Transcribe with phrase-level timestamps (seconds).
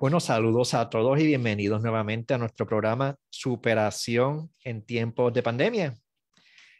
[0.00, 5.94] Bueno, saludos a todos y bienvenidos nuevamente a nuestro programa Superación en tiempos de pandemia.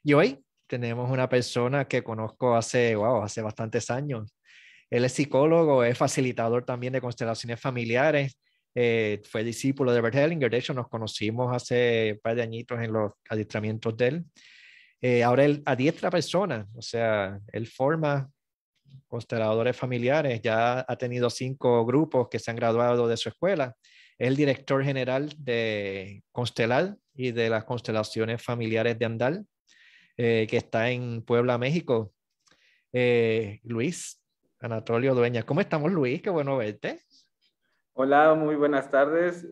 [0.02, 4.36] Y hoy tenemos una persona que conozco hace, wow, hace bastantes años.
[4.90, 8.36] Él es psicólogo, es facilitador también de constelaciones familiares,
[8.74, 12.80] eh, fue discípulo de Bert Hellinger, de hecho nos conocimos hace un par de añitos
[12.80, 14.24] en los adiestramientos de él.
[15.00, 18.28] Eh, ahora él adiestra personas, o sea, él forma
[19.06, 23.74] consteladores familiares, ya ha tenido cinco grupos que se han graduado de su escuela.
[24.18, 29.46] Es el director general de Constelar y de las constelaciones familiares de Andal,
[30.16, 32.12] eh, que está en Puebla, México.
[32.92, 34.22] Eh, Luis,
[34.60, 35.42] Anatolio Dueña.
[35.42, 36.22] ¿Cómo estamos, Luis?
[36.22, 37.00] Qué bueno verte.
[37.92, 39.46] Hola, muy buenas tardes.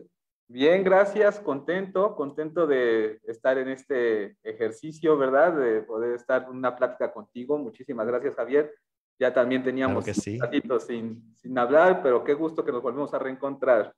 [0.47, 5.57] Bien, gracias, contento, contento de estar en este ejercicio, ¿verdad?
[5.57, 7.57] De poder estar en una plática contigo.
[7.57, 8.71] Muchísimas gracias, Javier.
[9.19, 10.35] Ya también teníamos que sí.
[10.35, 13.93] un ratito sin, sin hablar, pero qué gusto que nos volvemos a reencontrar.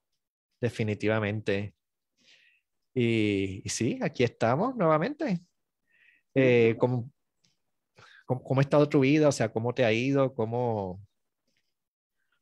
[0.60, 1.74] Definitivamente.
[2.98, 5.40] Y, sí, aquí estamos nuevamente.
[6.34, 7.10] Eh, ¿cómo,
[8.24, 9.28] cómo, ha estado tu vida?
[9.28, 10.34] O sea, ¿cómo te ha ido?
[10.34, 11.00] ¿Cómo...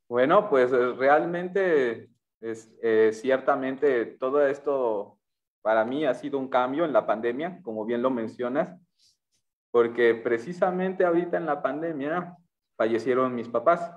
[0.08, 2.08] Bueno, pues eh, realmente,
[2.40, 5.18] es, eh, ciertamente todo esto
[5.60, 8.78] para mí ha sido un cambio en la pandemia, como bien lo mencionas,
[9.72, 12.36] porque precisamente ahorita en la pandemia
[12.76, 13.94] fallecieron mis papás.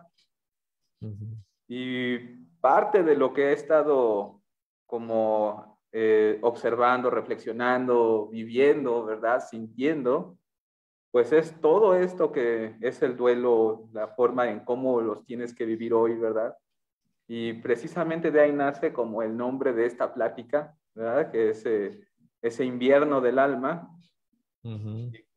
[1.68, 2.18] Y
[2.62, 4.42] parte de lo que he estado
[4.86, 9.44] como eh, observando, reflexionando, viviendo, ¿verdad?
[9.48, 10.38] Sintiendo,
[11.12, 15.66] pues es todo esto que es el duelo, la forma en cómo los tienes que
[15.66, 16.56] vivir hoy, ¿verdad?
[17.28, 21.32] Y precisamente de ahí nace como el nombre de esta plática, ¿verdad?
[21.32, 22.00] Que es eh,
[22.42, 23.90] ese invierno del alma,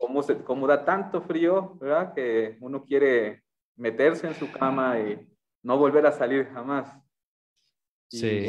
[0.00, 2.14] cómo, se, cómo da tanto frío, ¿verdad?
[2.14, 3.44] Que uno quiere
[3.76, 5.28] meterse en su cama y
[5.62, 6.90] no volver a salir jamás.
[8.08, 8.46] sí.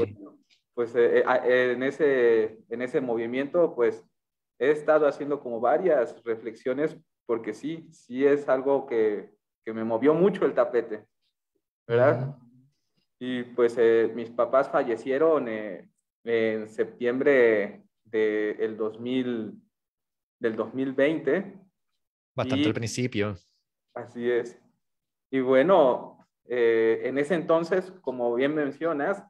[0.74, 4.04] pues eh, eh, ah, en, ese, en ese movimiento, pues
[4.58, 9.30] he estado haciendo como varias reflexiones porque sí, sí es algo que,
[9.66, 11.06] que me movió mucho el tapete,
[11.86, 12.38] ¿verdad?
[13.20, 19.61] Y pues eh, mis papás fallecieron en septiembre de, el 2000,
[20.42, 21.54] del 2020.
[22.36, 23.38] Bastante al principio.
[23.94, 24.60] Así es.
[25.30, 29.24] Y bueno, eh, en ese entonces, como bien mencionas,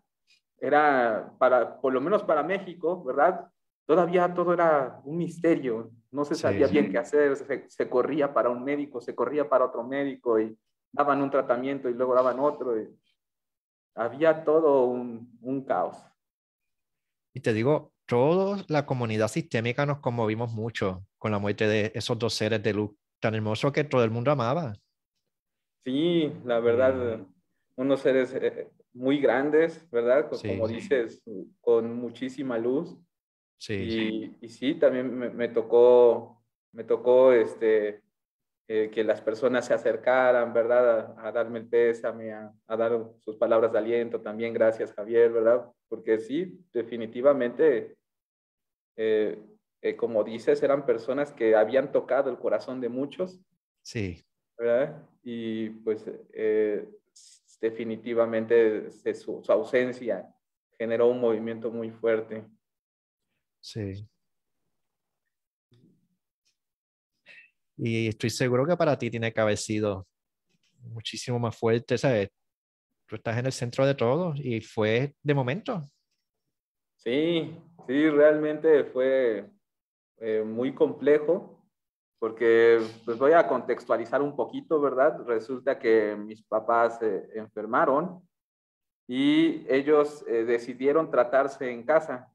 [0.57, 3.51] era para, por lo menos para México, ¿verdad?
[3.85, 8.63] Todavía todo era un misterio, no se sabía bien qué hacer, se, corría para un
[8.63, 10.57] médico, se corría para otro médico y
[10.91, 12.79] daban un tratamiento y luego daban otro.
[12.79, 12.87] Y
[13.95, 15.97] había todo un, un caos.
[17.33, 22.19] Y te digo, toda la comunidad sistémica nos conmovimos mucho con la muerte de esos
[22.19, 22.91] dos seres de luz
[23.21, 24.73] tan hermosos que todo el mundo amaba.
[25.85, 27.25] Sí, la verdad,
[27.77, 30.29] unos seres eh, muy grandes, ¿verdad?
[30.29, 31.23] Como dices,
[31.61, 32.97] con muchísima luz.
[33.57, 34.35] Sí.
[34.41, 36.43] Y, sí, también me, tocó,
[36.73, 38.01] me tocó este,
[38.67, 41.15] eh, que las personas se acercaran, ¿verdad?
[41.17, 45.65] A, darme el pésame, a, dar sus palabras de aliento también, gracias Javier, ¿verdad?
[45.87, 47.95] Porque sí, definitivamente,
[49.03, 53.39] eh, como dices, eran personas que habían tocado el corazón de muchos.
[53.81, 54.23] Sí.
[54.57, 55.09] ¿Verdad?
[55.23, 56.87] Y pues eh,
[57.59, 60.27] definitivamente su, ausencia
[60.77, 62.45] generó un movimiento muy fuerte.
[63.59, 64.07] Sí.
[67.77, 70.07] Y estoy seguro que para ti tiene que haber sido
[70.81, 72.29] muchísimo más fuerte, ¿sabes?
[73.07, 75.83] Tú estás en el centro de todo y fue de momento.
[77.03, 77.57] Sí,
[77.87, 79.49] sí, realmente fue
[80.17, 81.57] eh, muy complejo
[82.19, 85.25] porque pues voy a contextualizar un poquito, ¿verdad?
[85.25, 88.21] Resulta que mis papás se enfermaron
[89.07, 92.31] y ellos eh, decidieron tratarse en casa.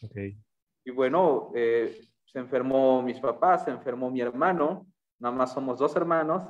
[0.00, 0.38] Okay.
[0.84, 4.86] Y bueno, eh, se enfermó mis papás, se enfermó mi hermano,
[5.18, 6.44] nada más somos dos hermanos,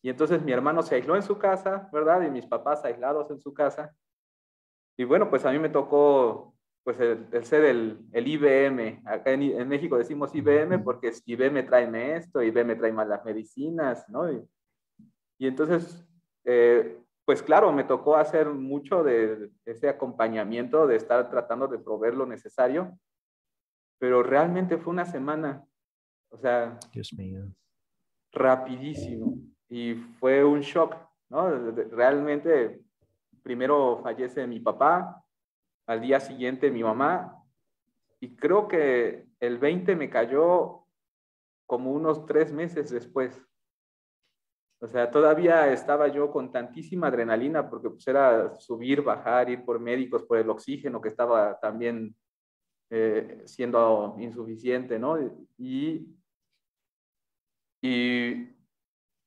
[0.00, 2.22] y entonces mi hermano se aisló en su casa, ¿verdad?
[2.22, 3.92] Y mis papás aislados en su casa.
[4.96, 6.54] Y bueno, pues a mí me tocó
[6.84, 9.02] pues el, el ser el, el, IBM.
[9.06, 14.30] Acá en, México decimos IBM porque IBM trae esto, IBM trae malas medicinas, ¿no?
[14.30, 14.46] Y,
[15.38, 16.06] y entonces,
[16.44, 22.14] eh, pues claro, me tocó hacer mucho de ese acompañamiento, de estar tratando de proveer
[22.14, 22.98] lo necesario,
[23.98, 25.64] pero realmente fue una semana,
[26.28, 27.46] o sea, Dios mío.
[28.32, 29.38] rapidísimo.
[29.70, 30.94] Y fue un shock,
[31.30, 31.48] ¿no?
[31.90, 32.83] Realmente,
[33.44, 35.22] primero fallece mi papá,
[35.86, 37.40] al día siguiente mi mamá,
[38.18, 40.86] y creo que el 20 me cayó
[41.66, 43.40] como unos tres meses después.
[44.80, 49.78] O sea, todavía estaba yo con tantísima adrenalina porque pues era subir, bajar, ir por
[49.78, 52.16] médicos, por el oxígeno que estaba también
[52.90, 55.18] eh, siendo insuficiente, ¿no?
[55.58, 56.06] Y,
[57.82, 58.53] y,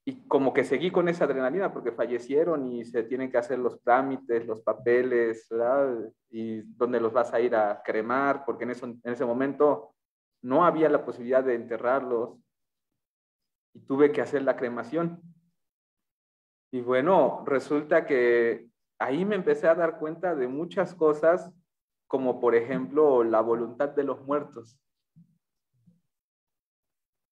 [0.07, 3.81] y, como que seguí con esa adrenalina porque fallecieron y se tienen que hacer los
[3.81, 6.13] trámites, los papeles, ¿verdad?
[6.29, 9.93] Y dónde los vas a ir a cremar, porque en, eso, en ese momento
[10.41, 12.39] no había la posibilidad de enterrarlos
[13.73, 15.21] y tuve que hacer la cremación.
[16.71, 18.69] Y bueno, resulta que
[18.99, 21.51] ahí me empecé a dar cuenta de muchas cosas,
[22.07, 24.79] como por ejemplo la voluntad de los muertos.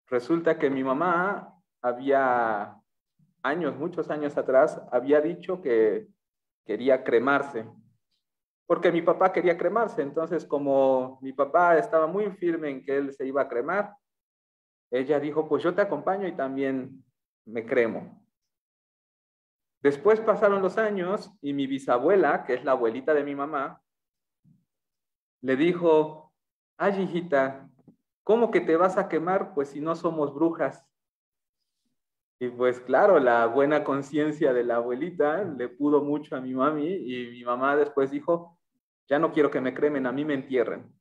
[0.07, 1.53] Resulta que mi mamá
[1.83, 2.75] había
[3.43, 6.07] años, muchos años atrás, había dicho que
[6.65, 7.69] quería cremarse,
[8.65, 10.01] porque mi papá quería cremarse.
[10.01, 13.95] Entonces, como mi papá estaba muy firme en que él se iba a cremar,
[14.89, 17.03] ella dijo, pues yo te acompaño y también
[17.45, 18.25] me cremo.
[19.81, 23.81] Después pasaron los años y mi bisabuela, que es la abuelita de mi mamá,
[25.41, 26.31] le dijo,
[26.77, 27.69] ay hijita,
[28.23, 29.53] ¿cómo que te vas a quemar?
[29.53, 30.87] Pues si no somos brujas.
[32.43, 36.87] Y pues claro, la buena conciencia de la abuelita le pudo mucho a mi mami
[36.87, 38.59] y mi mamá después dijo,
[39.07, 40.93] ya no quiero que me cremen, a mí me entierren.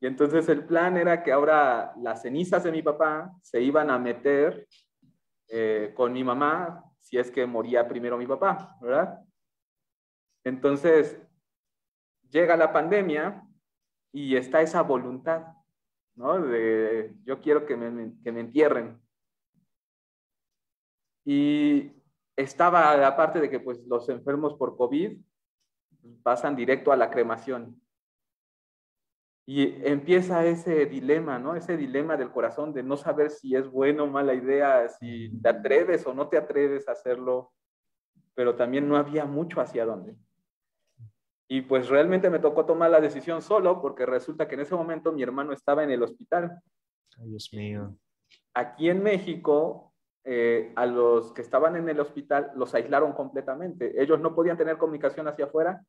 [0.00, 4.00] Y entonces el plan era que ahora las cenizas de mi papá se iban a
[4.00, 4.66] meter
[5.46, 9.20] eh, con mi mamá si es que moría primero mi papá, ¿verdad?
[10.42, 11.22] Entonces,
[12.30, 13.46] llega la pandemia
[14.10, 15.54] y está esa voluntad,
[16.16, 16.42] ¿no?
[16.42, 19.00] De yo quiero que me, que me entierren.
[21.24, 21.92] Y
[22.36, 25.18] estaba la parte de que pues los enfermos por COVID
[26.22, 27.80] pasan directo a la cremación.
[29.44, 31.56] Y empieza ese dilema, ¿no?
[31.56, 35.48] Ese dilema del corazón de no saber si es bueno o mala idea, si te
[35.48, 37.52] atreves o no te atreves a hacerlo,
[38.34, 40.16] pero también no había mucho hacia dónde.
[41.48, 45.12] Y pues realmente me tocó tomar la decisión solo porque resulta que en ese momento
[45.12, 46.62] mi hermano estaba en el hospital.
[47.18, 47.94] Ay, Dios mío.
[48.54, 49.91] Aquí en México,
[50.24, 54.00] eh, a los que estaban en el hospital los aislaron completamente.
[54.00, 55.84] Ellos no podían tener comunicación hacia afuera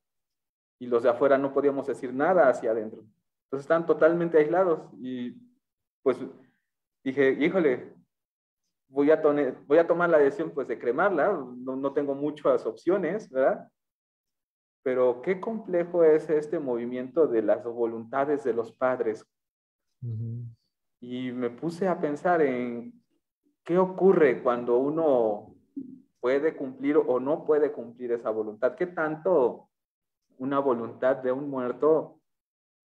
[0.80, 3.02] y los de afuera no podíamos decir nada hacia adentro.
[3.46, 5.38] Entonces están totalmente aislados y
[6.02, 6.18] pues
[7.04, 7.94] dije, híjole,
[8.88, 9.22] voy a,
[9.68, 13.68] voy a tomar la decisión pues de cremarla, no, no tengo muchas opciones, ¿verdad?
[14.84, 19.26] Pero qué complejo es este movimiento de las voluntades de los padres.
[21.00, 23.03] Y me puse a pensar en
[23.64, 25.56] qué ocurre cuando uno
[26.20, 28.76] puede cumplir o no puede cumplir esa voluntad.
[28.76, 29.70] ¿Qué tanto
[30.38, 32.20] una voluntad de un muerto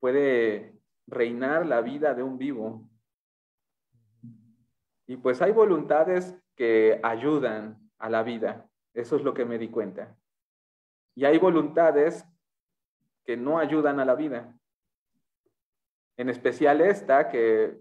[0.00, 2.88] puede reinar la vida de un vivo.
[5.06, 8.68] Y pues hay voluntades que ayudan a la vida.
[8.92, 10.16] Eso es lo que me di cuenta.
[11.14, 12.24] Y hay voluntades
[13.24, 14.54] que no ayudan a la vida.
[16.16, 17.80] En especial esta, que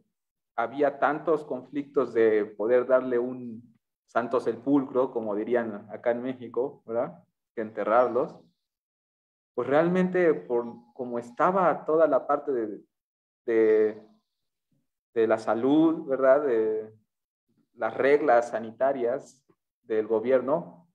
[0.57, 7.23] había tantos conflictos de poder darle un santo sepulcro, como dirían acá en México, ¿verdad?
[7.55, 8.35] Que enterrarlos
[9.57, 12.51] pues realmente por como estaba toda la parte
[13.43, 13.99] de,
[15.15, 16.43] de, la salud, ¿verdad?
[16.43, 16.93] De
[17.73, 19.43] las reglas sanitarias
[19.81, 20.87] del gobierno,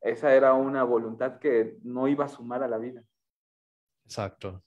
[0.00, 3.04] esa era una voluntad que no iba a sumar a la vida.
[4.04, 4.60] Exacto.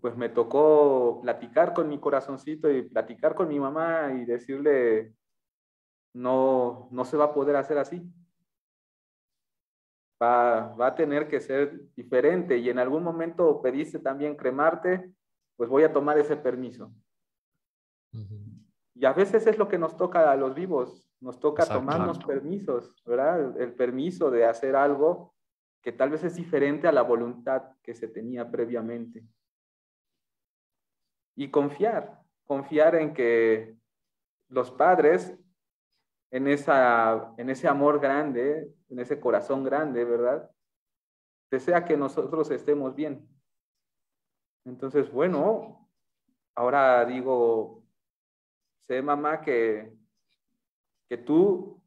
[0.00, 5.14] Pues me tocó platicar con mi corazoncito y platicar con mi mamá y decirle,
[6.14, 8.02] no, no se va a poder hacer así
[10.22, 15.10] va, a tener que ser diferente y en algún momento pediste también cremarte,
[15.56, 16.92] pues voy a tomar ese permiso.
[18.94, 23.02] Y a veces es lo que nos toca a los vivos, nos toca tomarnos permisos,
[23.06, 23.58] ¿verdad?
[23.58, 25.34] El, permiso de hacer algo
[25.80, 29.24] que tal vez es diferente a la voluntad que se tenía previamente.
[31.40, 33.74] Y confiar, confiar en que
[34.48, 35.34] los padres
[36.30, 40.50] en, esa, en ese amor grande, en ese corazón grande, ¿verdad?
[41.50, 43.26] Desea que nosotros estemos bien.
[44.66, 45.88] Entonces, bueno,
[46.54, 47.84] ahora digo,
[48.86, 49.96] sé mamá que,
[51.08, 51.82] que tú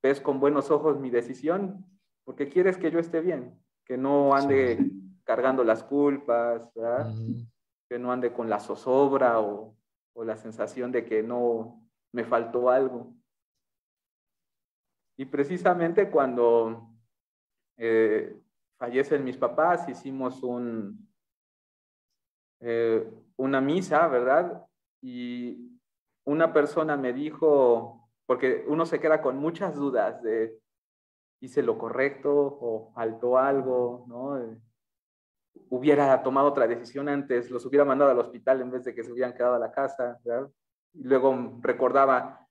[0.00, 1.84] ves con buenos ojos mi decisión,
[2.22, 4.78] porque quieres que yo esté bien, que no ande
[5.24, 7.12] cargando las culpas, ¿verdad?
[7.88, 9.76] Que no ande con la zozobra o,
[10.14, 13.14] o la sensación de que no me faltó algo.
[15.16, 16.90] Y precisamente cuando
[17.76, 18.36] eh,
[18.78, 20.40] fallecen mis papás, hicimos
[22.60, 24.66] eh, una misa, ¿verdad?
[25.02, 25.78] Y
[26.24, 30.58] una persona me dijo, porque uno se queda con muchas dudas de
[31.40, 34.40] hice lo correcto o faltó algo, ¿no?
[35.70, 39.12] Hubiera tomado otra decisión antes, los hubiera mandado al hospital en vez de que se
[39.12, 40.50] hubieran quedado a la casa, ¿verdad?
[40.92, 42.46] Y luego recordaba,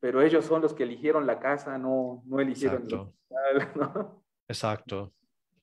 [0.00, 4.22] pero ellos son los que eligieron la casa, no, no eligieron el hospital, ¿no?
[4.48, 5.12] Exacto.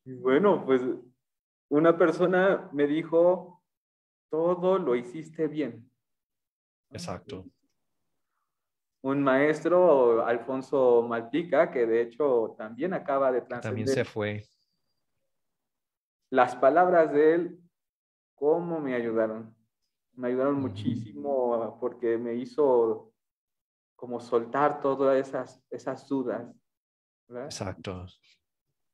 [0.06, 0.82] Y bueno, pues
[1.70, 3.62] una persona me dijo,
[4.30, 5.90] todo lo hiciste bien.
[6.90, 7.46] Exacto.
[9.02, 13.62] Un maestro, Alfonso Malpica, que de hecho también acaba de trascender.
[13.62, 14.44] También se fue.
[16.30, 17.60] Las palabras de él,
[18.36, 19.56] ¿cómo me ayudaron?
[20.14, 23.14] Me ayudaron muchísimo porque me hizo
[23.96, 26.54] como soltar todas esas, esas dudas.
[27.30, 28.06] Exacto.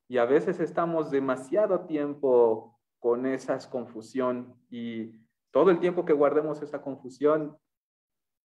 [0.08, 5.12] Y a veces estamos demasiado tiempo con esa confusión y
[5.52, 7.58] todo el tiempo que guardemos esa confusión,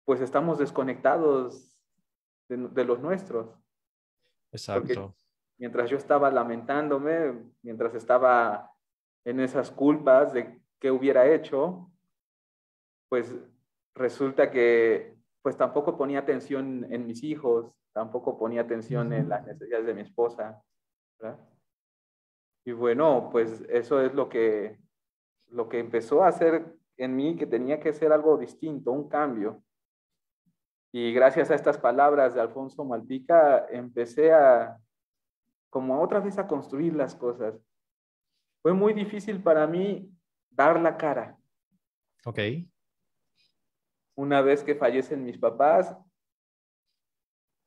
[0.06, 1.78] pues estamos desconectados
[2.48, 3.54] de, los nuestros.
[4.52, 5.16] Exacto.
[5.58, 8.72] Mientras yo estaba lamentándome, mientras estaba
[9.26, 11.92] en esas culpas de qué hubiera hecho,
[13.10, 13.36] pues
[13.96, 19.86] resulta que pues tampoco ponía atención en mis hijos, tampoco ponía atención en las necesidades
[19.86, 20.62] de mi esposa.
[22.66, 24.78] Y bueno, pues eso es lo que,
[25.48, 29.64] lo que empezó a hacer en mí, que tenía que ser algo distinto, un cambio.
[30.92, 34.78] Y gracias a estas palabras de Alfonso Malpica, empecé a,
[35.78, 37.54] como otra vez a construir las cosas.
[38.64, 40.12] Fue muy difícil para mí
[40.50, 41.38] dar la cara.
[42.26, 42.40] Ok.
[44.16, 45.96] Una vez que fallecen mis papás,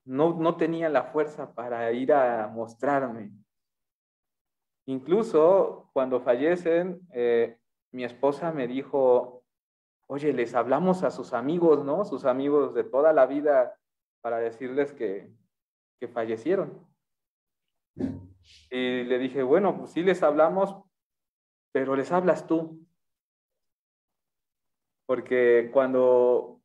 [0.04, 3.30] no, no tenía la fuerza para ir a mostrarme.
[4.86, 7.60] Incluso cuando fallecen, eh,
[7.92, 9.44] mi esposa me dijo,
[10.08, 12.04] oye, les hablamos a sus amigos, ¿no?
[12.04, 13.78] Sus amigos de toda la vida
[14.20, 15.30] para decirles que,
[16.00, 16.89] que fallecieron.
[17.94, 20.76] Y le dije, bueno, pues sí les hablamos,
[21.72, 22.86] pero les hablas tú.
[25.06, 26.60] Porque cuando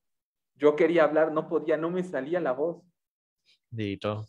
[0.56, 2.84] yo quería hablar no podía, no me salía la voz.
[3.70, 4.26] Dito.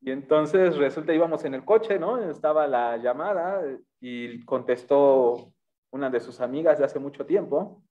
[0.00, 2.18] Y entonces resulta, íbamos en el coche, ¿no?
[2.18, 3.62] Estaba la llamada
[4.00, 5.52] y contestó
[5.92, 7.82] una de sus amigas de hace mucho tiempo.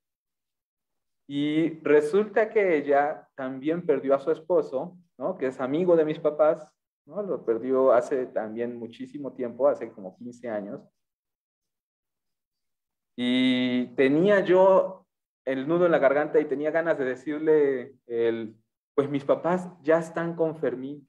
[1.27, 5.37] Y resulta que ella también perdió a su esposo, ¿no?
[5.37, 6.75] Que es amigo de mis papás,
[7.05, 7.21] ¿no?
[7.23, 10.81] Lo perdió hace también muchísimo tiempo, hace como 15 años.
[13.15, 15.05] Y tenía yo
[15.45, 18.55] el nudo en la garganta y tenía ganas de decirle, el,
[18.95, 21.07] pues mis papás ya están con Fermín,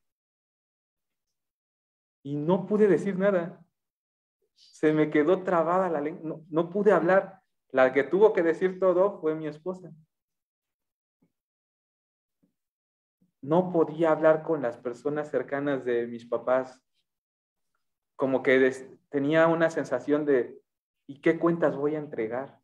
[2.23, 3.65] y no pude decir nada.
[4.55, 7.41] Se me quedó trabada la lengua, no, pude hablar.
[7.71, 9.91] La que tuvo que decir todo fue mi esposa.
[13.43, 16.81] No podía hablar con las personas cercanas de mis papás.
[18.17, 20.59] Como que tenía una sensación de,
[21.07, 22.61] ¿y qué cuentas voy a entregar?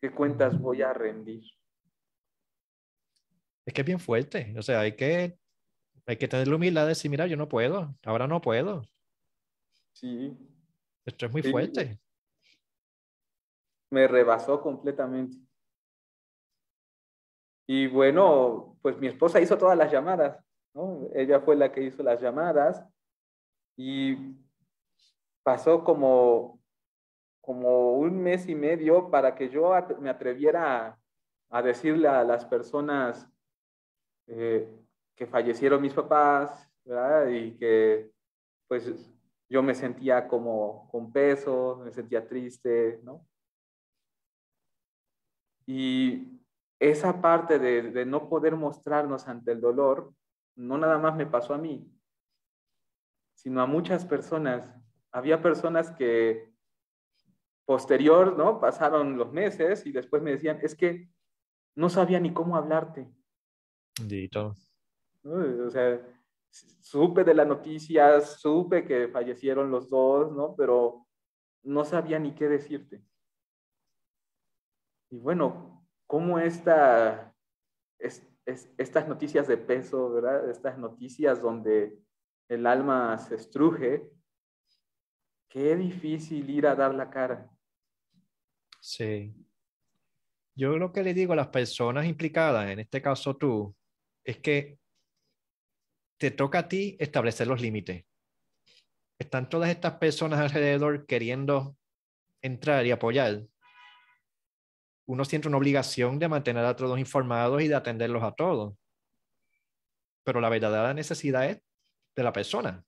[0.00, 1.42] ¿Qué cuentas voy a rendir?
[3.64, 4.54] Es que es bien fuerte.
[4.56, 5.38] O sea, hay que
[6.06, 8.88] hay que tener la humildad de decir, mira, yo no puedo, ahora no puedo.
[9.92, 10.36] Sí.
[11.04, 11.98] Esto es muy fuerte.
[13.90, 15.36] Me rebasó completamente.
[17.66, 20.38] Y bueno, pues mi esposa hizo todas las llamadas,
[20.72, 21.08] ¿no?
[21.14, 22.84] Ella fue la que hizo las llamadas
[23.76, 24.36] y
[25.42, 26.60] pasó como,
[27.40, 30.98] como un mes y medio para que yo me atreviera
[31.50, 33.28] a, decirle a las personas,
[34.28, 34.68] eh,
[35.16, 37.28] que fallecieron mis papás, ¿verdad?
[37.28, 38.10] Y que
[38.68, 38.92] pues
[39.48, 43.26] yo me sentía como con peso, me sentía triste, ¿no?
[45.66, 46.35] Y
[46.78, 50.12] esa parte de, de, no poder mostrarnos ante el dolor,
[50.56, 51.90] no nada más me pasó a mí,
[53.34, 54.70] sino a muchas personas.
[55.10, 56.52] Había personas que
[57.66, 58.60] posterior, ¿no?
[58.60, 61.10] Pasaron los meses y después me decían, es que
[61.74, 63.10] no sabía ni cómo hablarte.
[64.00, 64.54] Dito.
[65.24, 66.00] O sea,
[66.50, 70.54] supe de las noticias, supe que fallecieron los dos, ¿no?
[70.56, 71.06] Pero
[71.64, 73.02] no sabía ni qué decirte.
[75.10, 75.75] Y bueno,
[76.06, 77.34] cómo esta,
[77.98, 80.48] es, estas noticias de peso, ¿verdad?
[80.50, 81.98] Estas noticias donde
[82.48, 84.08] el alma se estruje,
[85.48, 87.50] qué difícil ir a dar la cara.
[88.80, 89.34] Sí.
[90.54, 93.74] Yo lo que le digo a las personas implicadas, en este caso tú,
[94.24, 94.78] es que
[96.18, 98.04] te toca a ti establecer los límites.
[99.18, 101.76] Están todas estas personas alrededor queriendo
[102.40, 103.46] entrar y apoyar.
[105.06, 108.74] Uno siente una obligación de mantener a todos informados y de atenderlos a todos.
[110.24, 111.62] pero la verdadera necesidad es
[112.16, 112.84] de la persona.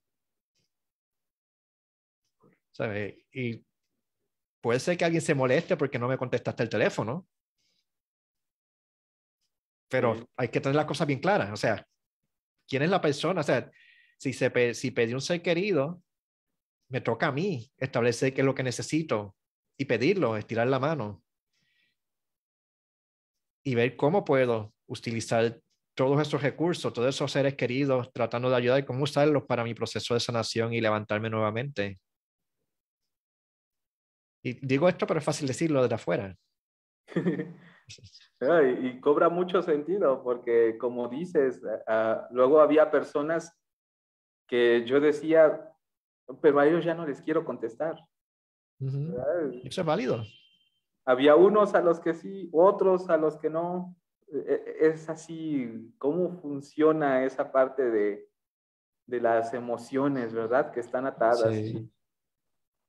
[2.73, 3.15] ¿Sabes?
[3.33, 3.65] Y
[4.61, 7.29] puede ser que alguien se moleste porque no me contestaste el teléfono,
[9.89, 11.53] pero hay que tener las cosas bien claras.
[11.53, 11.87] O sea,
[12.67, 13.41] ¿quién es la persona?
[13.41, 13.71] O sea,
[14.19, 16.03] si, se, si pedí un ser querido,
[16.89, 19.37] me toca a mí establecer qué es lo que necesito
[19.77, 21.23] y pedirlo, estirar la mano
[23.69, 25.61] y ver cómo puedo utilizar
[25.95, 30.15] todos esos recursos, todos esos seres queridos, tratando de ayudar, cómo usarlos para mi proceso
[30.15, 31.99] de sanación y levantarme nuevamente.
[34.43, 36.35] Y digo esto, pero es fácil decirlo desde afuera.
[38.83, 41.61] y, cobra mucho sentido, porque como dices,
[42.31, 43.55] luego había personas
[44.49, 45.75] que yo decía,
[46.41, 47.99] pero a ellos ya no les quiero contestar.
[48.81, 50.23] Eso es válido.
[51.09, 53.97] Había unos a los que sí, otros a los que no.
[54.31, 58.29] E, e, es así, cómo funciona esa parte de,
[59.07, 60.71] de las emociones, ¿verdad?
[60.71, 61.65] Que están atadas.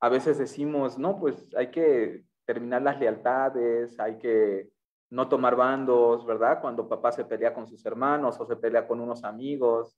[0.01, 4.69] A veces decimos, no, pues hay que terminar las lealtades, hay que
[5.11, 6.59] no tomar bandos, ¿verdad?
[6.59, 9.97] Cuando papá se pelea con sus hermanos o se pelea con unos amigos.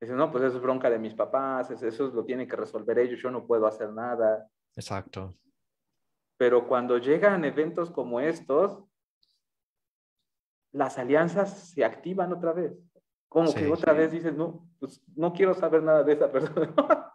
[0.00, 3.20] Dice, no, pues eso es bronca de mis papás, eso lo tienen que resolver ellos,
[3.20, 4.48] yo no puedo hacer nada.
[4.74, 5.34] Exacto.
[6.44, 8.84] Pero cuando llegan eventos como estos,
[10.72, 12.78] las alianzas se activan otra vez.
[13.30, 17.14] Como que otra vez dices, no, pues no quiero saber nada de esa persona.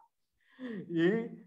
[0.90, 1.46] y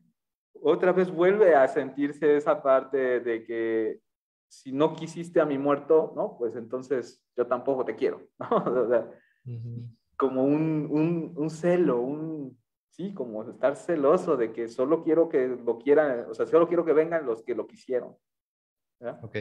[0.62, 4.00] otra vez vuelve a sentirse esa parte de que
[4.46, 6.38] si no quisiste a mi muerto, ¿no?
[6.38, 8.28] Pues entonces yo tampoco te quiero,
[10.16, 12.56] Como un, un, un, celo, un,
[12.92, 16.84] sí, como estar celoso de que solo quiero que lo quieran, o sea, solo quiero
[16.84, 18.16] que vengan los que lo quisieron.
[19.22, 19.36] Ok.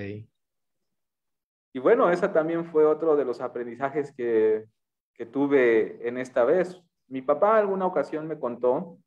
[1.74, 4.66] Y bueno, esa también fue otro de los aprendizajes que,
[5.14, 6.82] que tuve en esta vez.
[7.08, 8.98] Mi papá alguna ocasión me contó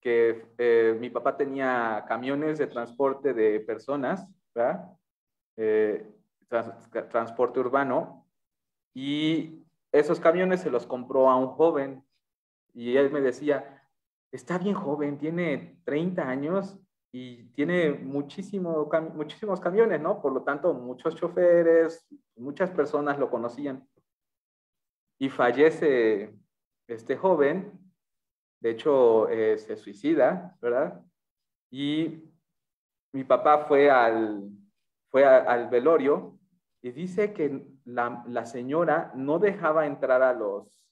[0.00, 4.90] que eh, mi papá tenía camiones de transporte de personas, ¿verdad?
[5.56, 6.04] Eh,
[7.10, 8.26] transporte urbano,
[8.94, 12.04] y esos camiones se los compró a un joven,
[12.72, 13.82] y él me decía,
[14.30, 16.78] está bien joven, tiene 30 años
[17.12, 20.22] y tiene muchísimo, muchísimos camiones, ¿no?
[20.22, 22.06] Por lo tanto, muchos choferes,
[22.36, 23.86] muchas personas lo conocían.
[25.18, 26.34] Y fallece
[26.88, 27.82] este joven
[28.62, 31.04] de hecho eh, se suicida, ¿verdad?
[31.70, 32.22] Y
[33.12, 34.50] mi papá fue al,
[35.10, 36.38] fue al velorio
[36.80, 40.86] y dice que la, la, señora no dejaba entrar a los,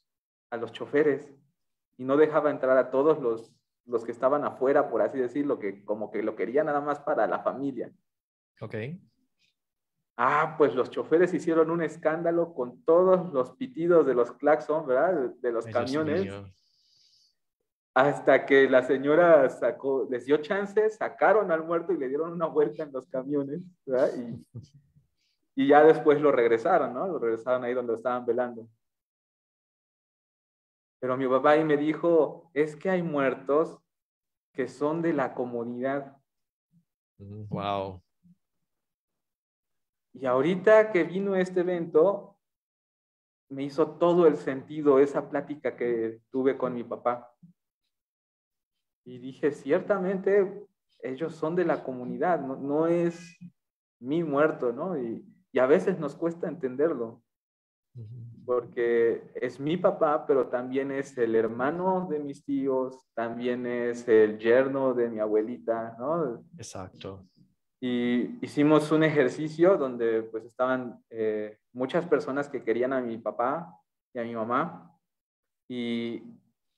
[0.50, 1.32] a los choferes
[2.00, 5.84] y no dejaba entrar a todos los, los que estaban afuera, por así decirlo, que
[5.84, 7.92] como que lo quería nada más para la familia.
[8.62, 8.74] Ok.
[10.16, 15.34] Ah, pues los choferes hicieron un escándalo con todos los pitidos de los claxon, ¿verdad?
[15.42, 16.26] De, los camiones
[17.92, 22.46] hasta que la señora sacó, les dio chance, sacaron al muerto y le dieron una
[22.46, 24.10] vuelta en los camiones, ¿verdad?
[24.16, 24.46] Y,
[25.54, 27.06] y ya después lo regresaron, ¿no?
[27.06, 28.66] Lo regresaron ahí donde estaban velando.
[31.00, 33.78] Pero mi papá ahí me dijo, es que hay muertos
[34.52, 36.16] que son de la comunidad.
[37.18, 38.02] Wow.
[40.12, 42.36] Y ahorita que vino este evento,
[43.48, 47.34] me hizo todo el sentido esa plática que tuve con mi papá.
[49.04, 50.66] Y dije, ciertamente
[51.02, 53.36] ellos son de la comunidad, no, es
[53.98, 54.98] mi muerto, ¿no?
[54.98, 55.26] Y,
[55.58, 57.24] a veces nos cuesta entenderlo,
[58.44, 64.38] porque es mi papá, pero también es el hermano de mis tíos, también es el
[64.38, 66.44] yerno de mi abuelita, ¿no?
[66.56, 67.24] Exacto.
[67.80, 73.74] Y hicimos un ejercicio donde pues estaban eh, muchas personas que querían a mi papá
[74.12, 74.90] y a mi mamá,
[75.68, 76.22] y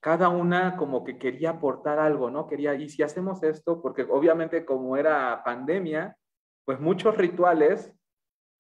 [0.03, 2.47] cada una como que quería aportar algo, ¿no?
[2.47, 6.17] Quería, y si hacemos esto, porque obviamente como era pandemia,
[6.65, 7.91] pues muchos rituales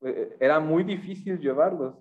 [0.02, 1.96] eh, era muy difícil llevarlos.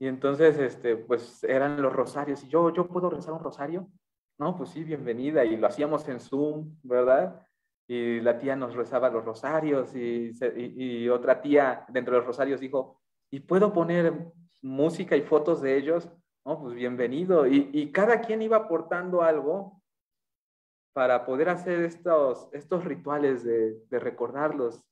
[0.00, 2.42] Y entonces, este, pues eran los rosarios.
[2.42, 3.86] Y yo, ¿yo puedo rezar un rosario?
[4.38, 5.44] No, pues sí, bienvenida.
[5.44, 7.46] Y lo hacíamos en Zoom, ¿verdad?
[7.86, 12.60] Y la tía nos rezaba los rosarios y, y otra tía dentro de los rosarios
[12.60, 14.32] dijo, ¿y puedo poner
[14.62, 16.10] música y fotos de ellos?
[16.44, 17.46] No, pues bienvenido.
[17.46, 19.82] Y, cada quien iba aportando algo
[20.92, 24.82] para poder hacer estos, estos rituales de, recordarlos.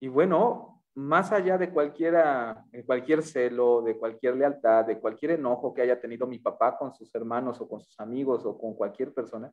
[0.00, 5.82] Y bueno, más allá de cualquiera, cualquier celo, de cualquier lealtad, de cualquier enojo que
[5.82, 9.52] haya tenido mi papá con sus hermanos o con sus amigos o con cualquier persona,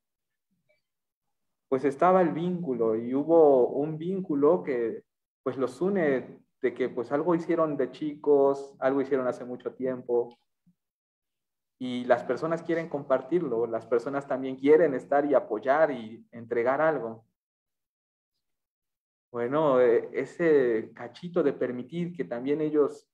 [1.67, 5.03] pues estaba el vínculo y hubo un vínculo que
[5.43, 10.37] pues los une de que pues algo hicieron de chicos, algo hicieron hace mucho tiempo,
[11.83, 17.25] y las personas quieren compartirlo, las personas también quieren estar y apoyar y entregar algo.
[19.33, 23.09] Bueno, eh, ese cachito de permitir que también ellos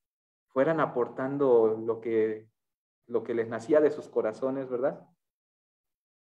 [0.49, 2.49] fueran aportando lo que,
[3.07, 4.99] lo que les nacía de sus corazones, ¿verdad?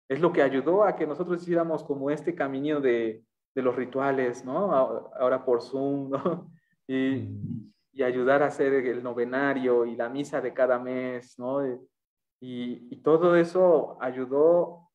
[0.08, 4.44] Es lo que ayudó a que nosotros hiciéramos como este camino de, de los rituales,
[4.44, 4.74] ¿no?
[5.16, 6.50] Ahora por Zoom, ¿no?
[6.88, 7.28] Y,
[7.92, 11.60] y, ayudar a hacer el novenario y la misa de cada mes, ¿no?
[12.40, 14.90] Y, todo eso ayudó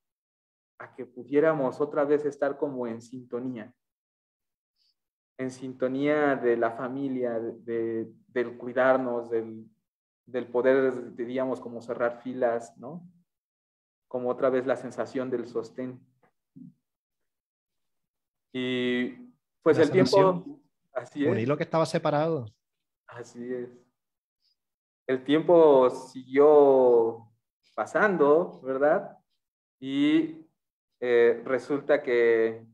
[0.78, 3.74] a que pudiéramos otra vez estar como en sintonía,
[5.40, 9.66] en sintonía de la familia, de, del cuidarnos, del,
[10.26, 13.10] del poder, diríamos, como cerrar filas, ¿no?
[14.10, 16.06] Como otra vez la sensación del sostén.
[18.52, 19.12] Y
[19.64, 20.60] pues el tiempo,
[20.92, 21.48] así es.
[21.48, 22.54] lo que estaba separado.
[23.08, 23.70] Así es.
[25.08, 27.32] El tiempo siguió
[27.76, 29.18] pasando, ¿verdad?
[29.80, 30.46] Y
[31.00, 32.68] eh, resulta que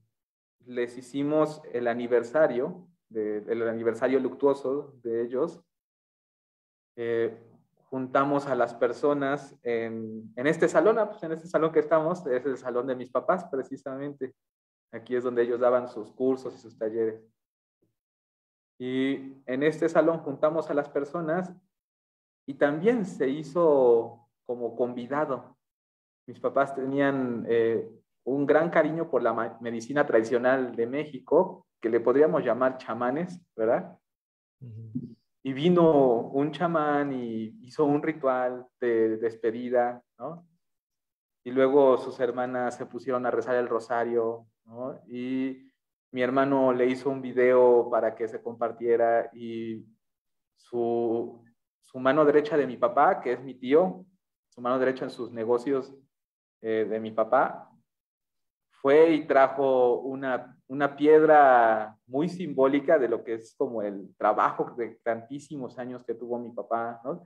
[0.65, 5.61] les hicimos el aniversario, el aniversario luctuoso de ellos.
[6.95, 7.37] Eh,
[7.89, 12.45] juntamos a las personas en, este salón, ah, pues en este salón que estamos, es
[12.45, 14.35] el salón de mis papás precisamente.
[14.91, 17.21] Aquí es donde ellos daban sus cursos y sus talleres.
[18.77, 21.53] Y en este salón juntamos a las personas
[22.45, 25.57] y también se hizo como convidado.
[26.27, 27.89] Mis papás tenían eh,
[28.25, 33.97] un gran cariño por la medicina tradicional de México, que le podríamos llamar chamanes, ¿verdad?
[35.43, 40.47] Y vino un chamán y hizo un ritual de despedida, ¿no?
[41.43, 44.99] Y luego sus hermanas se pusieron a rezar el rosario, ¿no?
[45.07, 45.71] Y
[46.11, 49.85] mi hermano le hizo un video para que se compartiera y
[50.55, 51.43] su,
[51.81, 54.03] su mano derecha de mi papá, que es mi tío,
[54.49, 55.93] su mano derecha en sus negocios
[56.61, 57.69] eh, de mi papá,
[58.85, 64.75] fue y trajo una, una piedra muy simbólica de lo que es como el trabajo
[64.77, 67.23] de tantísimos años que tuvo mi papá, ¿no?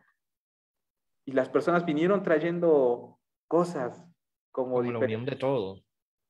[1.26, 3.20] Y las personas vinieron trayendo
[3.50, 4.10] cosas
[4.54, 5.84] como, como la unión de todo.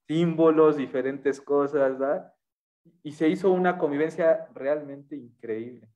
[0.08, 2.34] Símbolos, diferentes cosas, ¿verdad?
[3.04, 5.88] Y se hizo una convivencia realmente increíble.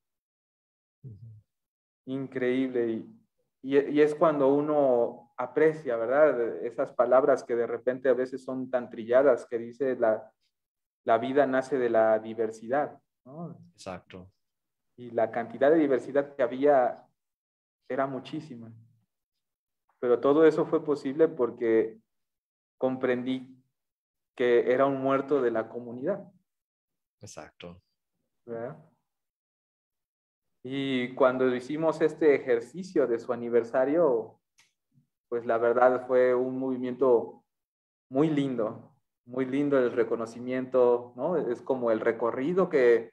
[2.05, 3.03] Increíble.
[3.63, 6.63] Y, y, es cuando uno aprecia, ¿verdad?
[6.63, 10.31] Esas palabras que de repente a veces son tan trilladas, que dice la,
[11.05, 13.57] la vida nace de la diversidad, ¿no?
[13.73, 14.31] Exacto.
[14.95, 17.07] Y la cantidad de diversidad que había
[17.89, 18.71] era muchísima.
[19.99, 21.99] Pero todo eso fue posible porque
[22.77, 23.63] comprendí
[24.35, 26.29] que era un muerto de la comunidad.
[27.21, 27.81] Exacto.
[28.45, 28.77] ¿verdad?
[30.63, 34.39] Y cuando hicimos este ejercicio de su aniversario,
[35.33, 37.43] pues la verdad fue un movimiento
[38.07, 38.93] muy lindo,
[39.25, 41.37] muy lindo el reconocimiento, ¿no?
[41.37, 43.11] Es como el recorrido que,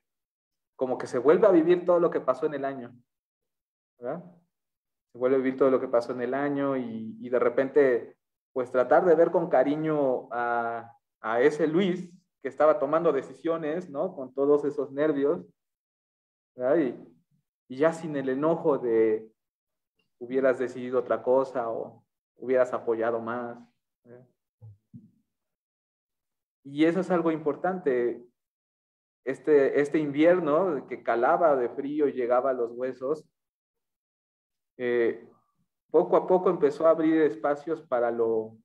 [0.77, 2.95] como que se vuelve a vivir todo lo que pasó en el año,
[3.99, 4.23] ¿verdad?
[5.11, 8.19] Se vuelve a vivir todo lo que pasó en el año y, y de repente,
[8.53, 14.15] pues tratar de ver con cariño a, a ese Luis que estaba tomando decisiones, ¿no?
[14.15, 15.47] Con todos esos nervios,
[16.55, 16.77] ¿verdad?
[16.81, 19.27] Y, y ya sin el enojo de
[20.19, 22.05] hubieras decidido otra cosa o
[22.41, 23.59] hubieras apoyado más.
[24.05, 24.27] ¿eh?
[26.65, 28.25] Y eso es algo importante.
[29.25, 33.29] Este, este invierno que calaba de frío y llegaba a los huesos,
[34.79, 35.29] eh,
[35.91, 38.57] poco a poco empezó a abrir espacios para lo,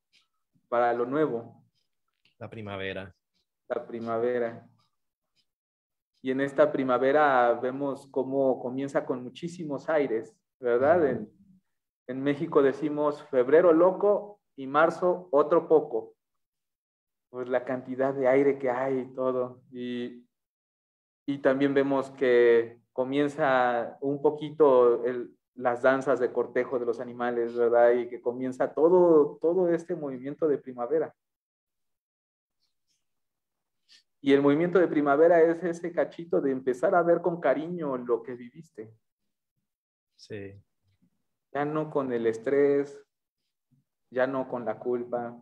[0.70, 1.64] para lo nuevo.
[2.38, 3.14] La primavera.
[3.68, 4.68] La primavera.
[6.22, 11.08] Y en esta primavera vemos cómo comienza con muchísimos aires, ¿verdad?
[11.08, 11.35] En,
[12.08, 16.14] en México decimos febrero loco y marzo otro poco.
[17.30, 19.62] Pues la cantidad de aire que hay y todo.
[19.72, 20.26] Y,
[21.26, 25.04] y también vemos que comienza un poquito
[25.56, 27.92] las danzas de cortejo de los animales, ¿verdad?
[27.94, 31.14] Y que comienza todo, todo este movimiento de primavera.
[34.22, 38.24] Y el movimiento de primavera es ese cachito de empezar a ver con cariño lo
[38.24, 38.92] que viviste.
[40.16, 40.60] Sí.
[41.56, 43.02] Ya no con el estrés,
[44.12, 45.42] ya no con la culpa,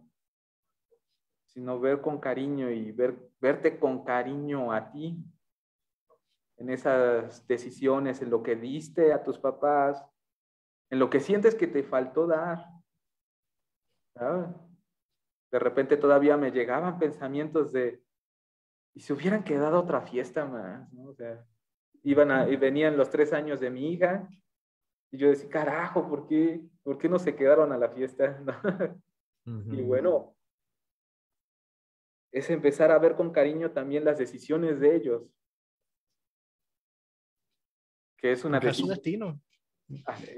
[1.47, 5.25] sino ver con cariño y ver, verte con cariño a ti
[6.57, 10.05] en esas decisiones, en lo que diste a tus papás,
[10.91, 12.63] en lo que sientes que te faltó dar.
[15.51, 18.03] De repente todavía me llegaban pensamientos de,
[18.93, 20.87] y se hubieran quedado otra fiesta más,
[22.03, 24.29] iban a, y venían los tres años de mi hija,
[25.13, 28.43] y yo decía, carajo, ¿por qué, ¿por qué no se quedaron a la fiesta?
[29.45, 30.37] Y bueno,
[32.31, 35.23] es empezar a ver con cariño también las decisiones de ellos.
[38.17, 38.87] Que es una decisión.
[38.87, 39.41] su destino.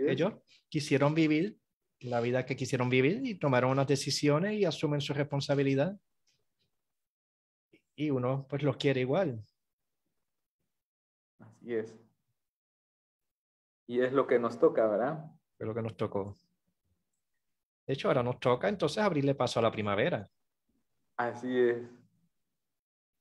[0.07, 0.33] Ellos
[0.69, 1.55] quisieron vivir
[1.99, 5.95] la vida que quisieron vivir y tomaron unas decisiones y asumen su responsabilidad.
[7.95, 9.45] Y uno pues los quiere igual.
[11.38, 12.04] Así es.
[13.88, 15.32] Y es lo que nos toca, ¿verdad?
[15.60, 16.38] Es lo que nos tocó.
[17.86, 20.28] De hecho, ahora nos toca entonces abrirle paso a la primavera.
[21.17, 21.88] Así es.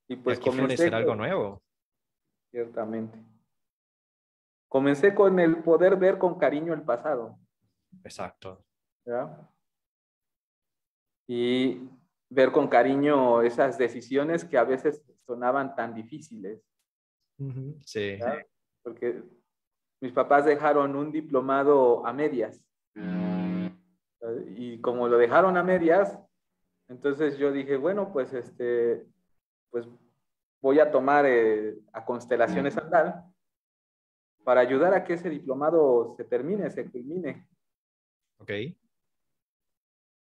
[0.09, 1.63] Y pues y aquí algo nuevo.
[2.51, 3.19] Ciertamente.
[4.69, 7.39] Comencé con el poder ver con cariño el pasado.
[8.03, 8.65] Exacto.
[11.27, 11.89] Y
[12.29, 16.61] ver con cariño esas decisiones que a veces sonaban tan difíciles.
[17.85, 18.19] Sí.
[18.83, 19.23] Porque
[20.01, 22.61] mis papás dejaron un diplomado a medias.
[24.57, 26.19] Y como lo dejaron a medias,
[26.89, 29.07] entonces yo dije, bueno, pues este,
[29.71, 29.87] pues
[30.61, 33.23] voy a tomar eh, a Constelaciones Andal
[34.45, 37.47] para ayudar a que ese diplomado se termine, se culmine.
[38.39, 38.51] Ok.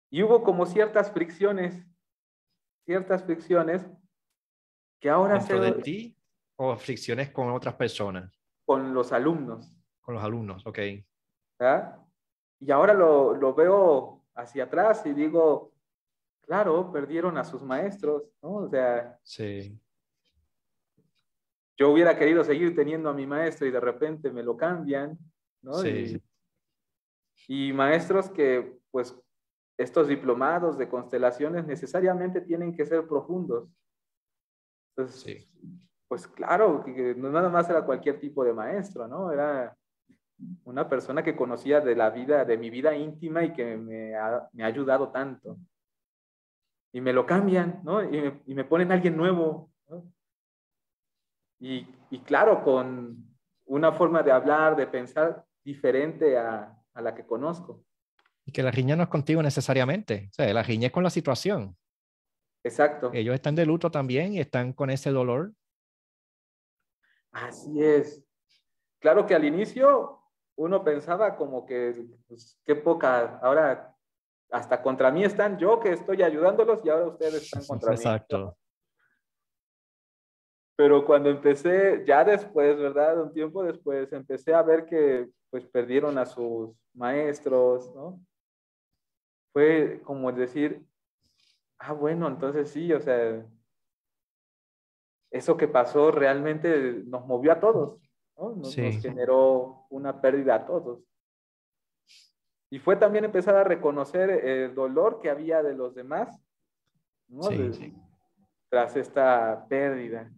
[0.09, 1.85] Y hubo como ciertas fricciones,
[2.85, 3.85] ciertas fricciones
[4.99, 5.71] que ahora ¿Dentro se...
[5.71, 6.17] de ti
[6.57, 8.40] o fricciones con otras personas?
[8.65, 9.77] Con los alumnos.
[10.01, 10.79] Con los alumnos, ok.
[12.59, 15.73] Y ahora lo, lo veo hacia atrás y digo,
[16.41, 18.55] claro, perdieron a sus maestros, ¿no?
[18.55, 19.79] O sea, sí.
[21.77, 25.17] yo hubiera querido seguir teniendo a mi maestro y de repente me lo cambian,
[25.61, 25.73] ¿no?
[25.75, 26.21] Sí.
[27.47, 29.15] Y, y maestros que, pues,
[29.77, 33.67] estos diplomados de constelaciones necesariamente tienen que ser profundos.
[34.95, 35.47] Entonces, sí.
[36.11, 39.31] Pues claro, que no nada más era cualquier tipo de maestro, ¿no?
[39.31, 39.73] Era
[40.65, 44.45] una persona que conocía de la vida, de mi vida íntima y que me ha,
[44.51, 45.57] me ha ayudado tanto.
[46.91, 48.03] Y me lo cambian, ¿no?
[48.03, 50.03] Y me, y me ponen a alguien nuevo, ¿no?
[51.61, 53.33] Y, y, claro, con
[53.67, 57.85] una forma de hablar, de pensar diferente a, a la que conozco.
[58.45, 61.09] Y que la riña no es contigo necesariamente, o sea, la riña es con la
[61.09, 61.77] situación.
[62.65, 63.11] Exacto.
[63.13, 65.53] Ellos están de luto también y están con ese dolor.
[67.31, 68.23] Así es.
[68.99, 70.19] Claro que al inicio
[70.55, 73.95] uno pensaba como que, pues, qué poca, ahora
[74.51, 77.95] hasta contra mí están, yo que estoy ayudándolos y ahora ustedes están contra mí.
[77.95, 78.57] Exacto.
[80.75, 83.21] Pero cuando empecé, ya después, ¿verdad?
[83.21, 88.19] Un tiempo después, empecé a ver que pues perdieron a sus maestros, ¿no?
[89.53, 90.85] Fue como decir,
[91.77, 93.45] ah, bueno, entonces sí, o sea,
[95.31, 97.99] eso que pasó realmente nos movió a todos.
[98.37, 100.99] Nos, generó una pérdida a todos.
[102.69, 106.41] Y fue también empezar a reconocer el dolor que había de los demás,
[108.69, 110.31] tras esta pérdida.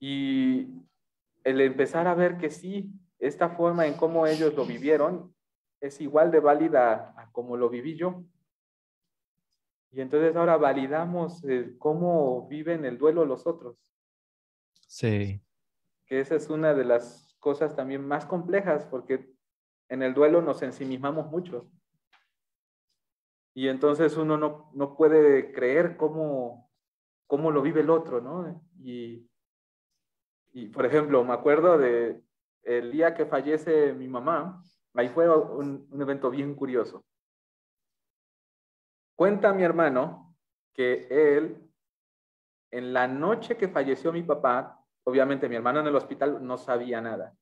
[0.00, 0.68] Y
[1.44, 5.34] el empezar a ver que sí, esta forma en cómo ellos lo vivieron
[5.80, 8.24] es igual de válida a como lo viví yo.
[9.92, 11.42] Y entonces ahora validamos
[11.78, 13.76] cómo viven el duelo los otros.
[14.86, 15.40] Sí
[16.06, 19.28] que esa es una de las cosas también más complejas, porque
[19.88, 21.70] en el duelo nos ensimismamos mucho.
[23.54, 26.70] Y entonces uno no, no puede creer cómo,
[27.26, 28.62] cómo lo vive el otro, ¿no?
[28.82, 29.28] Y,
[30.52, 32.22] y, por ejemplo, me acuerdo de
[32.62, 34.62] el día que fallece mi mamá,
[34.94, 37.04] ahí fue un, un evento bien curioso.
[39.16, 40.36] Cuenta mi hermano
[40.74, 41.68] que él,
[42.70, 47.00] en la noche que falleció mi papá, Obviamente mi hermano en el hospital no sabía
[47.00, 47.32] nada.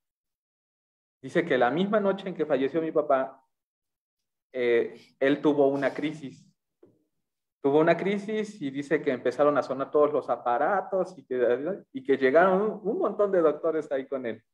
[1.22, 3.42] Dice que la misma noche en que falleció mi papá,
[4.52, 6.46] eh, él tuvo una crisis.
[7.62, 12.04] Tuvo una crisis y dice que empezaron a sonar todos los aparatos y que, y
[12.04, 14.44] que llegaron un montón de doctores ahí con él.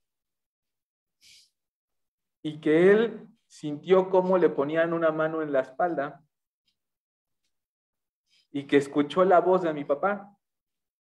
[2.44, 6.22] Y que él sintió cómo le ponían una mano en la espalda
[8.52, 10.36] y que escuchó la voz de mi papá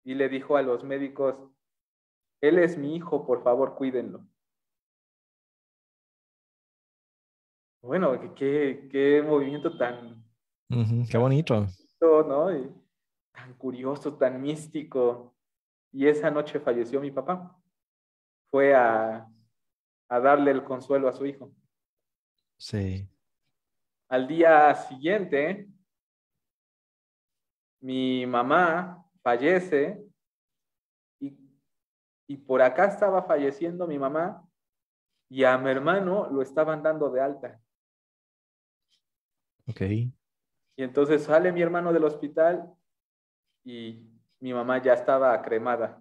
[0.05, 1.38] y le dijo a los médicos,
[2.40, 4.26] él es mi hijo, por favor, cuídenlo.
[7.83, 10.22] Bueno, qué, qué movimiento tan...
[11.11, 11.66] qué bonito.
[12.00, 12.48] ¿no?
[13.33, 15.35] tan curioso, tan místico.
[15.92, 17.59] Y esa noche falleció mi papá.
[18.50, 19.26] Fue a,
[20.09, 21.50] a darle el consuelo a su hijo.
[22.59, 23.09] Sí.
[24.09, 25.68] Al día siguiente,
[27.81, 30.05] mi mamá fallece
[32.27, 34.47] y por acá estaba falleciendo mi mamá
[35.29, 37.61] y a mi hermano lo estaban dando de alta.
[39.66, 39.81] Ok.
[39.81, 40.12] Y
[40.77, 42.73] entonces sale mi hermano del hospital
[43.64, 46.01] y mi mamá ya estaba cremada.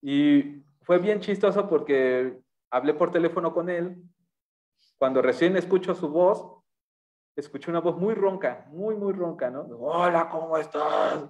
[0.00, 2.38] Y fue bien chistoso porque
[2.70, 4.02] hablé por teléfono con él.
[4.96, 6.63] Cuando recién escucho su voz,
[7.36, 9.62] escuché una voz muy ronca, muy, muy ronca, ¿no?
[9.78, 11.28] Hola, ¿cómo estás?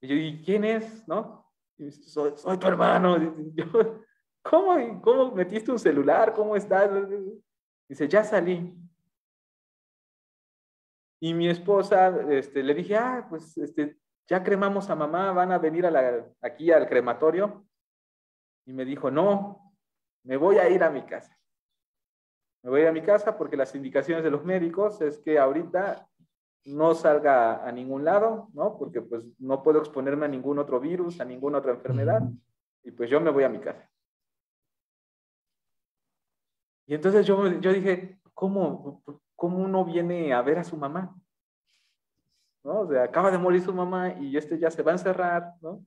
[0.00, 1.06] Y yo, ¿y quién es?
[1.06, 1.46] ¿No?
[1.90, 3.16] soy, tu hermano.
[4.42, 6.32] ¿cómo, ¿Cómo metiste un celular?
[6.32, 6.90] ¿Cómo estás?
[7.88, 8.74] Dice, ya salí.
[11.20, 15.58] Y mi esposa, este, le dije, ah, pues este, ya cremamos a mamá, van a
[15.58, 15.86] venir
[16.40, 17.66] aquí al crematorio.
[18.66, 19.74] Y me dijo, no,
[20.24, 21.35] me voy a ir a mi casa.
[22.66, 25.38] Me voy a ir a mi casa porque las indicaciones de los médicos es que
[25.38, 26.04] ahorita
[26.64, 28.76] no salga a ningún lado, ¿no?
[28.76, 32.22] Porque pues no puedo exponerme a ningún otro virus, a ninguna otra enfermedad.
[32.82, 33.88] Y pues yo me voy a mi casa.
[36.86, 39.00] Y entonces yo, yo dije, ¿cómo,
[39.36, 41.14] ¿cómo uno viene a ver a su mamá?
[42.64, 42.80] ¿No?
[42.80, 45.86] O sea, acaba de morir su mamá y este ya se va a encerrar, ¿no?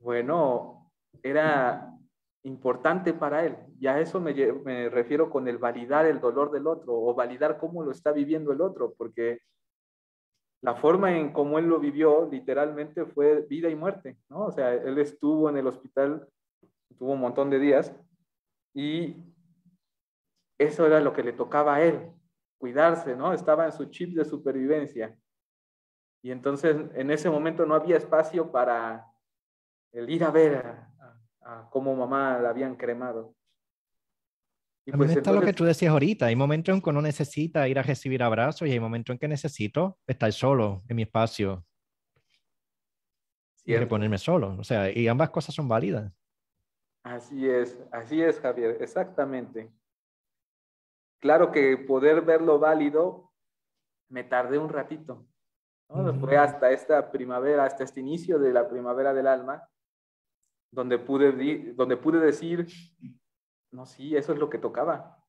[0.00, 1.93] Bueno, era
[2.44, 3.56] importante para él.
[3.80, 7.58] Y a eso me, me, refiero con el validar el dolor del otro o validar
[7.58, 9.40] cómo lo está viviendo el otro, porque
[10.60, 14.46] la forma en cómo él lo vivió literalmente fue vida y muerte, ¿no?
[14.46, 16.26] O sea, él estuvo en el hospital,
[16.98, 17.94] tuvo un montón de días
[18.74, 19.16] y
[20.58, 22.10] eso era lo que le tocaba a él,
[22.58, 23.32] cuidarse, ¿no?
[23.32, 25.16] Estaba en su chip de supervivencia.
[26.22, 29.06] Y entonces en ese momento no había espacio para
[29.92, 30.93] el ir a ver
[31.44, 33.34] a, cómo mamá la habían cremado.
[34.86, 36.26] Y pues está lo que tú decías ahorita.
[36.26, 39.28] Hay momentos en que uno necesita ir a recibir abrazos y hay momentos en que
[39.28, 41.64] necesito estar solo en mi espacio
[43.64, 44.56] y reponerme solo.
[44.58, 46.12] O sea, y ambas cosas son válidas.
[47.02, 49.70] Así es, así es, Javier, exactamente.
[51.20, 53.32] Claro que poder verlo válido,
[54.10, 55.26] me tardé un ratito.
[55.88, 56.14] ¿no?
[56.20, 59.66] Fue hasta esta primavera, hasta este inicio de la primavera del alma,
[60.74, 62.66] donde pude, donde pude decir,
[63.70, 65.24] no, sí, eso es lo que tocaba.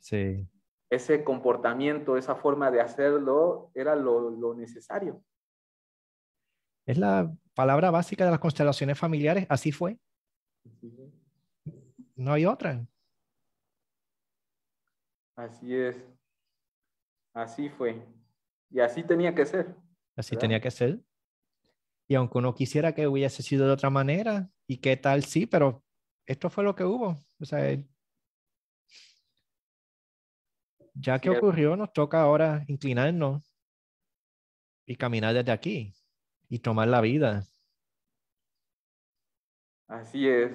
[0.00, 0.46] Sí.
[0.90, 5.22] Ese comportamiento, esa forma de hacerlo, era lo, lo necesario.
[6.86, 9.98] Es la palabra básica de las constelaciones familiares, así fue.
[12.16, 12.86] No hay otra.
[15.36, 16.04] Así es.
[17.32, 18.06] Así fue.
[18.70, 19.74] Y así tenía que ser.
[20.16, 21.00] Así tenía que ser.
[22.06, 25.82] Y aunque uno quisiera que hubiese sido de otra manera, y qué tal, sí, pero
[26.26, 27.18] esto fue lo que hubo.
[27.40, 27.78] O sea,
[30.94, 33.42] ya que ocurrió, nos toca ahora inclinarnos
[34.86, 35.92] y caminar desde aquí
[36.48, 37.44] y tomar la vida.
[39.86, 40.52] Así es.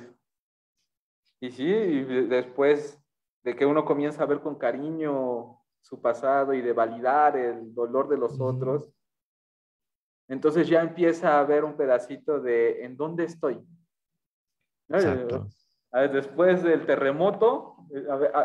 [1.41, 3.01] Y sí, después
[3.43, 8.09] de que uno comienza a ver con cariño su pasado y de validar el dolor
[8.09, 8.91] de los otros,
[10.29, 13.59] entonces ya empieza a ver un pedacito de en dónde estoy.
[14.87, 15.47] Exacto.
[15.91, 17.77] Después del terremoto,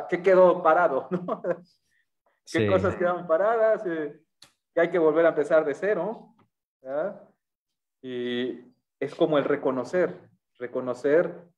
[0.09, 1.09] ¿qué quedó parado?
[2.51, 3.85] ¿Qué cosas quedan paradas?
[3.87, 4.18] Eh,
[4.75, 6.35] que hay que volver a empezar de cero.
[8.03, 8.61] Y
[8.99, 11.49] es como el reconocer, reconocer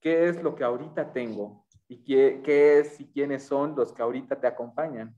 [0.00, 4.02] qué es lo que ahorita tengo y qué, qué es y quiénes son los que
[4.02, 5.14] ahorita te acompañan.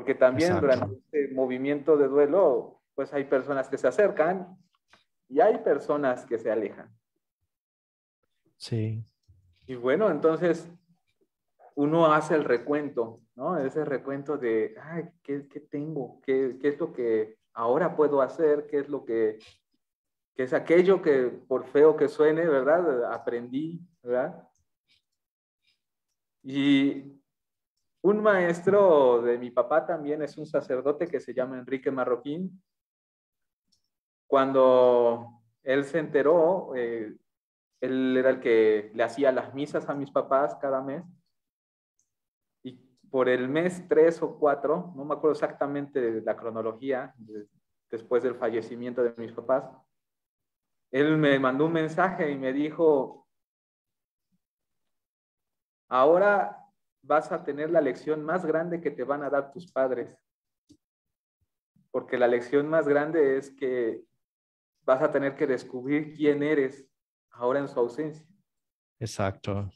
[0.00, 4.56] Porque también durante este movimiento de duelo, pues hay personas que se acercan
[5.28, 6.90] y hay personas que se alejan.
[8.56, 9.04] Sí.
[9.66, 10.66] Y bueno, entonces
[11.74, 13.58] uno hace el recuento, ¿no?
[13.58, 16.18] Ese recuento de, ay, ¿qué, qué tengo?
[16.22, 18.66] ¿Qué, ¿Qué, es lo que ahora puedo hacer?
[18.68, 19.38] ¿Qué es lo que,
[20.34, 23.12] que es aquello que, por feo que suene, ¿verdad?
[23.12, 24.48] Aprendí, ¿verdad?
[26.42, 27.19] Y
[28.02, 32.62] un maestro de mi papá también es un sacerdote que se llama Enrique Marroquín.
[34.26, 37.14] Cuando él se enteró, eh,
[37.80, 41.04] él era el que le hacía las misas a mis papás cada mes.
[42.62, 42.72] Y
[43.10, 47.14] por el mes tres o cuatro, no me acuerdo exactamente la cronología,
[47.90, 49.64] después del fallecimiento de mis papás,
[50.90, 53.28] él me mandó un mensaje y me dijo,
[55.88, 56.59] ahora
[57.02, 60.16] vas a tener la lección más grande que te van a dar tus padres.
[61.90, 64.04] Porque la lección más grande es que
[64.82, 66.86] vas a tener que descubrir quién eres
[67.30, 68.26] ahora en su ausencia.
[68.98, 69.70] Exacto.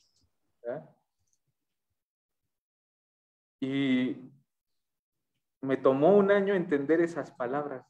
[3.60, 4.30] Y
[5.62, 7.86] me tomó un año entender esas palabras.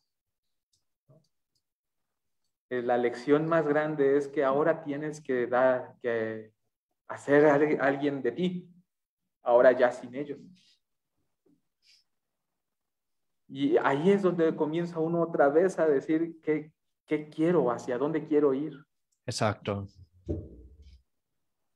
[2.70, 6.53] eh, la lección más grande es que ahora tienes que dar, que
[7.09, 7.55] hacer a
[7.85, 8.74] alguien de ti,
[9.45, 10.40] ahora ya sin ellos.
[13.47, 16.72] Y ahí es donde comienza uno otra vez a decir qué,
[17.07, 18.74] qué quiero, hacia dónde quiero ir.
[19.26, 19.86] Exacto.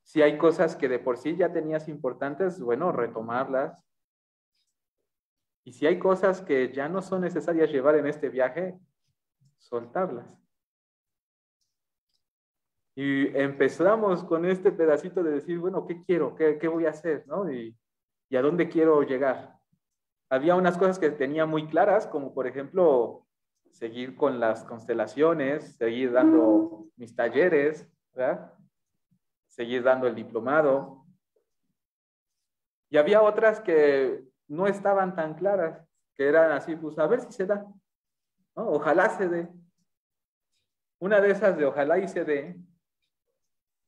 [0.03, 3.87] Si hay cosas que de por sí ya tenías importantes, bueno, retomarlas.
[5.65, 8.79] Y si hay cosas que ya no son necesarias llevar en este viaje,
[9.59, 10.48] soltarlas.
[13.01, 16.35] Y empezamos con este pedacito de decir, bueno, ¿qué quiero?
[16.35, 17.25] ¿Qué, voy a hacer?
[17.29, 17.49] ¿no?
[17.49, 17.79] Y,
[18.29, 19.57] ¿Y a dónde quiero llegar?
[20.29, 23.25] Había unas cosas que tenía muy claras, como por ejemplo,
[23.71, 28.53] seguir con las constelaciones, seguir dando mis talleres, ¿verdad?
[29.47, 31.07] seguir dando el diplomado.
[32.91, 35.87] Y había otras que no estaban tan claras,
[36.17, 37.65] que eran así, pues a ver si se da,
[38.57, 38.71] ¿no?
[38.71, 39.49] ojalá se dé.
[40.99, 42.61] Una de esas de ojalá y se dé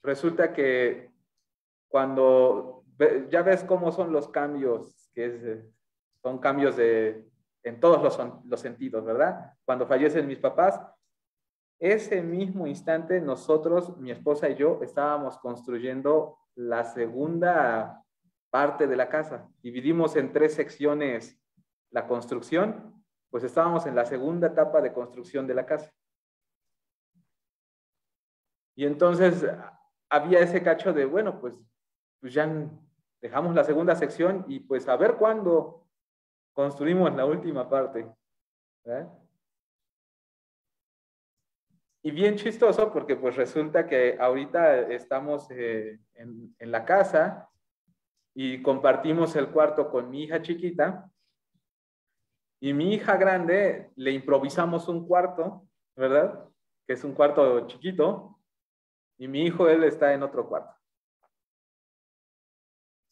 [0.03, 1.11] resulta que
[1.89, 2.85] cuando
[3.29, 5.65] ya ves cómo son los cambios, que
[6.23, 7.29] son cambios de,
[7.63, 9.55] en todos los, los sentidos, ¿verdad?
[9.65, 10.81] Cuando fallecen mis papás,
[11.79, 18.05] ese mismo instante nosotros, mi esposa y yo, estábamos construyendo la segunda
[18.51, 19.49] parte de la casa.
[19.63, 21.41] Dividimos en tres secciones
[21.91, 25.93] la construcción, pues estábamos en la segunda etapa de construcción de la casa.
[28.77, 29.45] Y entonces
[30.11, 31.55] había ese cacho de, bueno, pues,
[32.21, 32.51] pues ya
[33.23, 35.87] dejamos la segunda sección y pues a ver cuándo
[36.53, 38.11] construimos la última parte.
[42.03, 47.49] Y bien chistoso porque pues resulta que ahorita estamos eh, en, en, la casa
[48.35, 51.11] y compartimos el cuarto con mi hija chiquita
[52.59, 56.49] y mi hija grande le improvisamos un cuarto, ¿verdad?
[56.87, 58.40] Que es un cuarto chiquito
[59.21, 60.75] y mi hijo, él está en otro cuarto.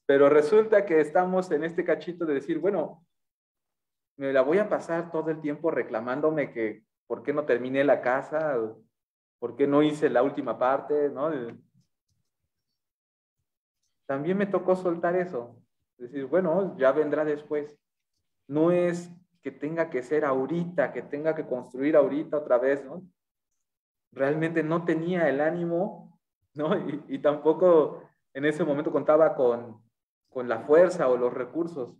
[0.06, 3.06] Pero resulta que estamos en este cachito de decir, bueno,
[4.16, 8.00] me la voy a pasar todo el tiempo reclamándome que por qué no terminé la
[8.00, 8.56] casa,
[9.38, 11.30] por qué no hice la última parte, ¿no?
[14.06, 15.62] También me tocó soltar eso.
[15.98, 17.78] Decir, bueno, ya vendrá después.
[18.46, 19.10] No es
[19.42, 23.02] que tenga que ser ahorita, que tenga que construir ahorita otra vez, ¿no?
[24.12, 26.20] Realmente no tenía el ánimo,
[26.54, 26.74] ¿no?
[27.08, 28.02] Y, tampoco
[28.34, 29.82] en ese momento contaba con,
[30.28, 31.96] con, la fuerza o los recursos.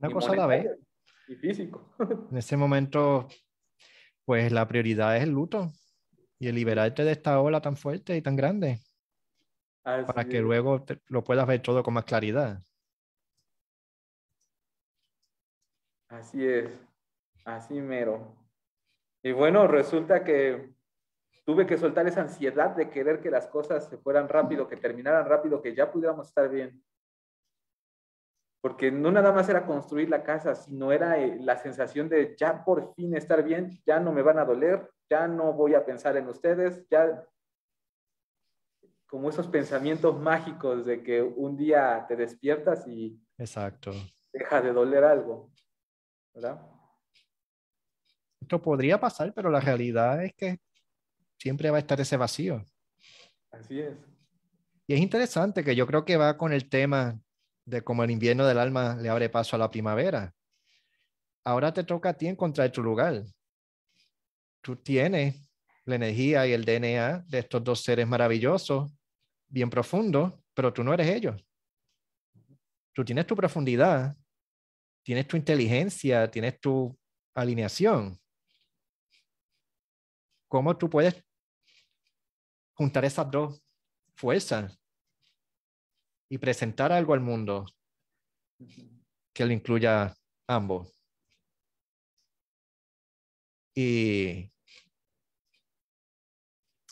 [0.00, 0.66] Una cosa a la vez.
[1.28, 1.94] Y físico.
[2.30, 3.28] En ese momento,
[4.24, 5.72] pues la prioridad es el luto
[6.38, 8.80] y el liberarte de esta ola tan fuerte y tan grande.
[9.82, 12.62] para que luego lo puedas ver todo con más claridad.
[16.08, 16.70] Así es,
[17.44, 18.45] así mero.
[19.26, 20.72] Y bueno, resulta que
[21.44, 25.26] tuve que soltar esa ansiedad de querer que las cosas se fueran rápido, que terminaran
[25.26, 26.80] rápido, que ya pudiéramos estar bien.
[28.60, 32.64] Porque no nada más era construir la casa, sino era eh, la sensación de ya
[32.64, 36.16] por fin estar bien, ya no me van a doler, ya no voy a pensar
[36.16, 37.26] en ustedes, ya
[39.08, 43.90] como esos pensamientos mágicos de que un día te despiertas y Exacto.
[44.32, 45.50] deja de doler algo,
[46.32, 46.75] ¿verdad?
[48.40, 50.58] Esto podría pasar, pero la realidad es que
[51.38, 52.64] siempre va a estar ese vacío.
[53.50, 53.94] Así es.
[54.86, 57.20] Y es interesante que yo creo que va con el tema
[57.64, 60.32] de cómo el invierno del alma le abre paso a la primavera.
[61.44, 63.24] Ahora te toca a ti encontrar tu lugar.
[64.60, 65.48] Tú tienes
[65.84, 68.92] la energía y el DNA de estos dos seres maravillosos,
[69.48, 71.44] bien profundos, pero tú no eres ellos.
[72.92, 74.16] Tú tienes tu profundidad,
[75.02, 76.96] tienes tu inteligencia, tienes tu
[77.34, 78.18] alineación,
[80.48, 81.24] ¿Cómo tú puedes
[82.74, 83.62] juntar esas dos
[84.14, 84.78] fuerzas
[86.28, 87.66] y presentar algo al mundo
[89.32, 90.14] que lo incluya
[90.48, 90.92] ambos?
[93.74, 94.50] Y,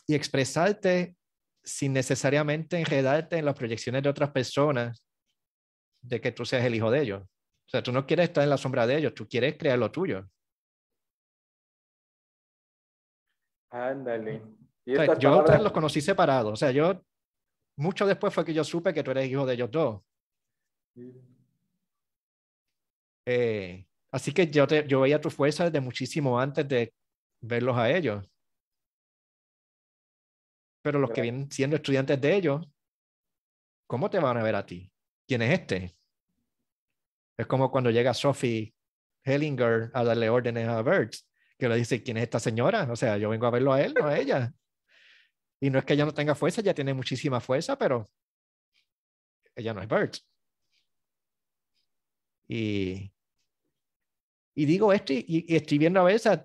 [0.07, 1.15] y expresarte
[1.63, 5.03] sin necesariamente enredarte en las proyecciones de otras personas
[6.01, 7.23] de que tú seas el hijo de ellos.
[7.23, 9.91] O sea, tú no quieres estar en la sombra de ellos, tú quieres crear lo
[9.91, 10.29] tuyo.
[13.69, 14.41] Ándale.
[15.19, 16.53] yo los conocí separados.
[16.53, 17.01] O sea, yo,
[17.77, 20.01] mucho después fue que yo supe que tú eres hijo de ellos dos.
[23.25, 26.93] Eh, así que yo, te, yo veía tu fuerza desde muchísimo antes de
[27.41, 28.25] verlos a ellos.
[30.81, 32.67] Pero los que vienen siendo estudiantes de ellos,
[33.87, 34.91] ¿cómo te van a ver a ti?
[35.27, 35.95] ¿Quién es este?
[37.37, 38.73] Es como cuando llega Sophie
[39.23, 42.87] Hellinger a darle órdenes a Birds que le dice, ¿quién es esta señora?
[42.91, 44.53] O sea, yo vengo a verlo a él, no a ella.
[45.59, 48.09] Y no es que ella no tenga fuerza, ella tiene muchísima fuerza, pero
[49.55, 50.17] ella no es Bert.
[52.47, 53.11] Y,
[54.53, 56.39] y digo esto y, estoy viendo a veces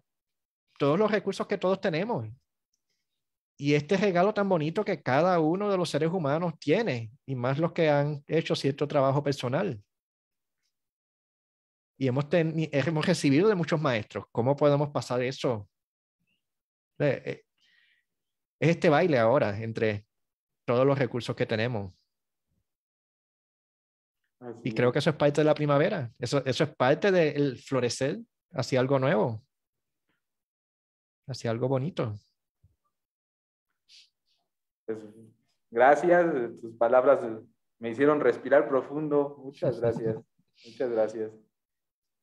[0.78, 2.28] todos los recursos que todos tenemos.
[3.58, 7.58] Y este regalo tan bonito que cada uno de los seres humanos tiene, y más
[7.58, 9.82] los que han hecho cierto trabajo personal.
[12.00, 14.24] Y hemos, hemos recibido de muchos maestros.
[14.32, 15.68] ¿Cómo podemos pasar eso?
[16.98, 17.44] Eh,
[18.58, 20.06] es este baile ahora entre
[20.64, 21.92] todos los recursos que tenemos.
[24.64, 26.10] y creo que eso es parte de la primavera.
[26.18, 28.20] Eso, eso es parte del florecer
[28.52, 29.44] hacia algo nuevo,
[31.26, 32.18] hacia algo bonito.
[34.86, 35.04] Pues,
[35.70, 37.20] gracias, tus palabras
[37.78, 39.36] me hicieron respirar profundo.
[39.44, 40.16] Muchas gracias.
[40.64, 41.49] Muchas gracias.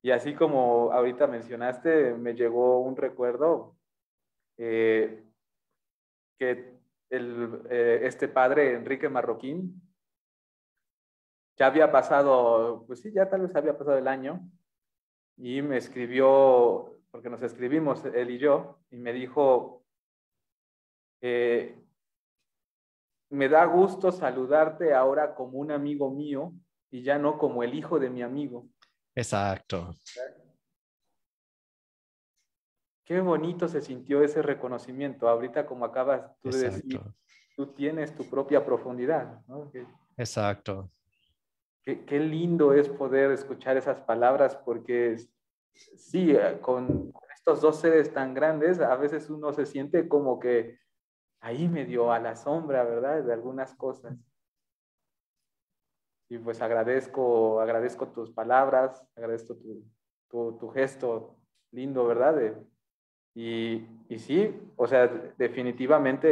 [0.01, 3.75] Y así como ahorita mencionaste, me llegó un recuerdo
[4.57, 5.23] eh,
[6.37, 6.73] que
[7.09, 9.81] el, eh, este padre, Enrique Marroquín,
[11.57, 14.47] ya había pasado, pues sí, ya tal vez había pasado el año,
[15.37, 19.83] y me escribió, porque nos escribimos él y yo, y me dijo,
[21.21, 21.75] eh,
[23.29, 26.53] me da gusto saludarte ahora como un amigo mío
[26.89, 28.67] y ya no como el hijo de mi amigo.
[29.17, 29.95] Exacto.
[33.03, 35.27] Qué bonito se sintió ese reconocimiento.
[35.27, 37.01] Ahorita, como acabas tú de decir,
[37.55, 39.41] tú tienes tu propia profundidad.
[40.17, 40.91] Exacto.
[41.81, 45.17] Qué, qué, lindo es poder escuchar esas palabras porque
[45.73, 50.77] sí, eh, con estos dos seres tan grandes, a veces uno se siente como que
[51.39, 53.23] ahí medio a la sombra, ¿verdad?
[53.23, 54.15] De algunas cosas.
[56.29, 61.37] Y pues agradezco, agradezco tus palabras, agradezco tu, tu, gesto
[61.71, 62.53] lindo, ¿verdad?
[63.33, 65.07] y, y, sí, o sea,
[65.37, 66.27] definitivamente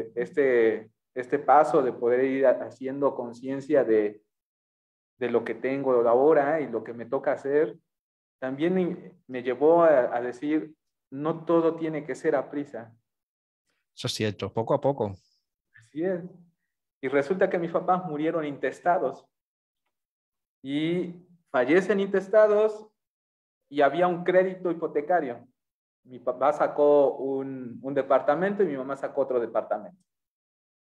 [0.00, 4.22] eh, este, este paso de poder ir haciendo conciencia de,
[5.18, 7.76] de lo que tengo ahora y lo que me toca hacer,
[8.38, 10.74] también me llevó a, a decir,
[11.10, 12.94] no todo tiene que ser a prisa.
[13.96, 15.14] Eso es cierto, poco a poco.
[15.74, 16.22] Así es.
[17.00, 19.26] Y resulta que mis papás murieron intestados
[20.62, 22.88] y fallecen intestados
[23.68, 25.46] y había un crédito hipotecario.
[26.04, 29.98] Mi papá sacó un, un departamento y mi mamá sacó otro departamento.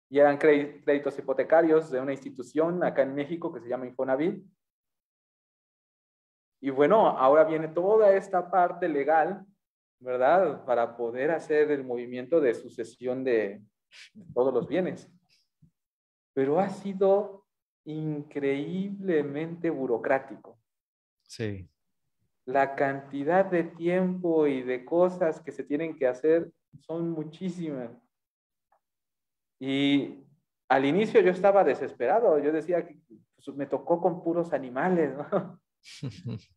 [0.10, 4.44] Y eran créditos hipotecarios de una institución acá en México que se llama Infonavit.
[6.62, 9.46] Y bueno, ahora viene toda esta parte legal,
[10.00, 10.66] ¿verdad?
[10.66, 13.62] Para poder hacer el movimiento de sucesión de,
[14.34, 15.12] todos los bienes.
[16.34, 17.47] Pero ha sido
[17.88, 20.60] increíblemente burocrático.
[21.24, 21.70] Sí.
[22.46, 27.92] La cantidad de tiempo y de cosas que se tienen que hacer son muchísimas.
[29.60, 30.24] Y
[30.68, 33.00] al inicio yo estaba desesperado, yo decía que
[33.36, 35.60] pues, me tocó con puros animales, ¿no?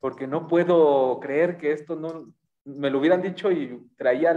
[0.00, 2.34] Porque no puedo creer que esto no,
[2.64, 4.32] me lo hubieran dicho y traía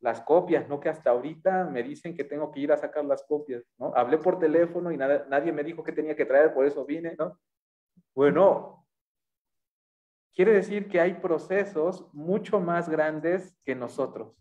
[0.00, 0.80] las copias, ¿no?
[0.80, 3.92] Que hasta ahorita me dicen que tengo que ir a sacar las copias, ¿no?
[3.94, 7.14] Hablé por teléfono y nada, nadie me dijo que tenía que traer, por eso vine,
[7.18, 7.38] ¿no?
[8.14, 8.86] Bueno,
[10.34, 14.34] quiere decir que hay procesos mucho más grandes que nosotros.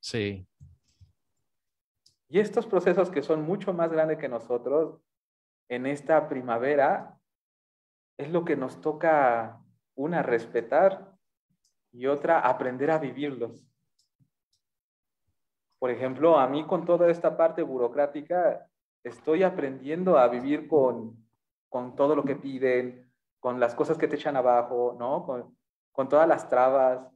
[0.00, 0.48] Sí.
[2.28, 5.00] Y estos procesos que son mucho más grandes que nosotros,
[5.68, 7.16] en esta primavera,
[8.18, 9.62] es lo que nos toca,
[9.94, 11.15] una, respetar
[11.96, 13.66] y otra, aprender a vivirlos.
[15.78, 18.68] Por ejemplo, a mí con toda esta parte burocrática,
[19.02, 21.16] estoy aprendiendo a vivir con,
[21.70, 25.24] con todo lo que piden, con las cosas que te echan abajo, ¿no?
[25.24, 25.56] Con,
[25.90, 27.08] con todas las trabas.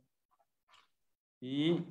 [1.41, 1.85] Y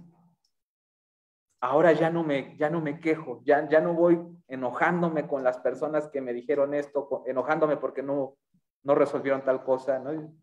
[1.61, 5.59] ahora ya no me, ya no me quejo, ya, ya no voy enojándome con las
[5.59, 8.35] personas que me dijeron esto, enojándome porque no,
[8.81, 10.33] no resolvieron tal cosa, ¿no?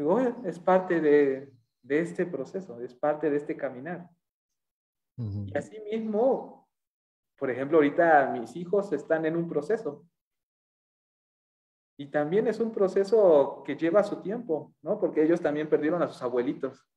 [0.00, 1.52] Digo, es parte de,
[1.86, 4.08] este proceso, es parte de este caminar.
[5.18, 6.70] Y así mismo,
[7.36, 10.08] por ejemplo, ahorita mis hijos están en un proceso.
[11.98, 14.98] Y también es un proceso que lleva su tiempo, ¿no?
[14.98, 16.88] Porque ellos también perdieron a sus abuelitos.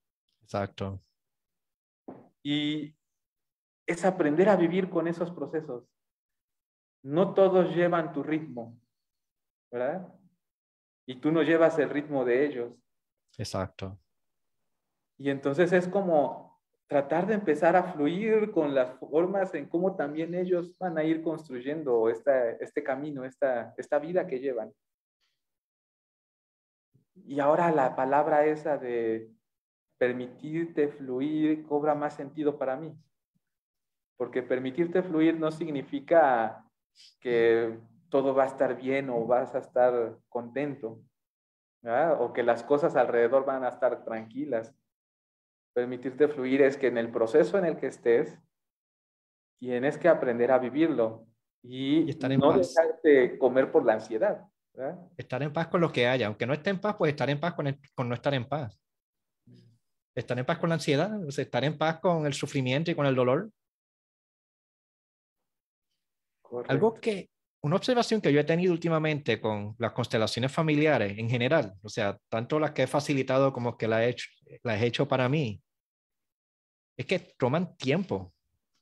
[0.42, 1.04] Exacto.
[2.42, 2.96] Y
[3.86, 5.84] es aprender a vivir con esos procesos.
[7.04, 8.80] No todos llevan tu ritmo,
[9.70, 10.08] ¿verdad?
[11.06, 12.80] Y tú no llevas el ritmo de ellos.
[13.38, 14.00] Exacto.
[15.18, 20.36] Y entonces es como tratar de empezar a fluir con las formas en cómo también
[20.36, 24.72] ellos van a ir construyendo este camino, esta, esta vida que llevan.
[27.16, 29.32] Y ahora la palabra esa de
[29.98, 32.94] permitirte fluir cobra más sentido para mí.
[34.18, 36.64] Porque permitirte fluir no significa
[37.20, 37.80] que
[38.10, 41.00] todo va a estar bien o vas a estar contento,
[41.84, 44.74] o que las cosas alrededor van a estar tranquilas.
[45.74, 48.40] Permitirte fluir es que en el proceso en el que estés,
[49.60, 51.26] tienes que aprender a vivirlo
[51.62, 54.46] y, estar en no dejarte comer por la ansiedad.
[55.18, 57.40] Estar en paz con lo que haya, aunque no esté en paz, pues estar en
[57.40, 58.80] paz con, con no estar en paz.
[60.16, 63.16] Estar en paz con la ansiedad, estar en paz con el sufrimiento y con el
[63.16, 63.50] dolor.
[66.68, 67.30] Algo que,
[67.64, 72.18] una observación que yo he tenido últimamente con las constelaciones familiares en general, o sea,
[72.30, 74.28] tanto las que he facilitado como que las he hecho,
[74.64, 75.62] las he hecho para mí,
[76.98, 78.34] es que toman tiempo,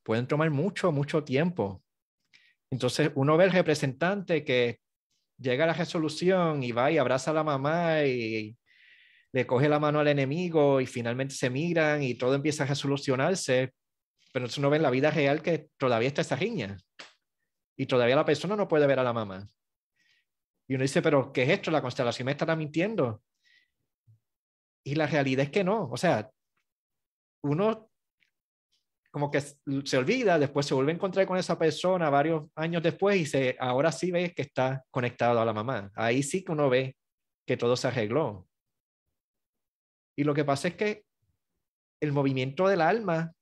[0.03, 1.83] pueden tomar mucho, mucho tiempo.
[2.71, 4.79] Entonces, uno ve el representante que
[5.37, 8.57] llega a la resolución y va y abraza a la mamá y
[9.31, 13.73] le coge la mano al enemigo y finalmente se miran y todo empieza a resolucionarse,
[14.33, 16.77] pero entonces uno ve en la vida real que todavía está esa riña
[17.81, 19.49] y todavía la persona no puede ver a la mamá.
[20.67, 21.71] Y uno dice, pero ¿qué es esto?
[21.71, 23.23] La constelación me estará mintiendo.
[24.85, 25.89] Y la realidad es que no.
[25.89, 26.29] O sea,
[27.43, 27.89] uno
[29.09, 33.19] como que se olvida, después se vuelve a encontrar con esa persona varios años después
[33.19, 35.91] y se, ahora sí ve que está conectado a la mamá.
[35.95, 36.95] Ahí sí que uno ve
[37.47, 38.47] que todo se arregló.
[40.15, 41.03] Y lo que pasa es que
[41.99, 43.33] el movimiento del alma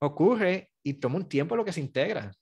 [0.00, 2.32] ocurre y toma un tiempo lo que se integra.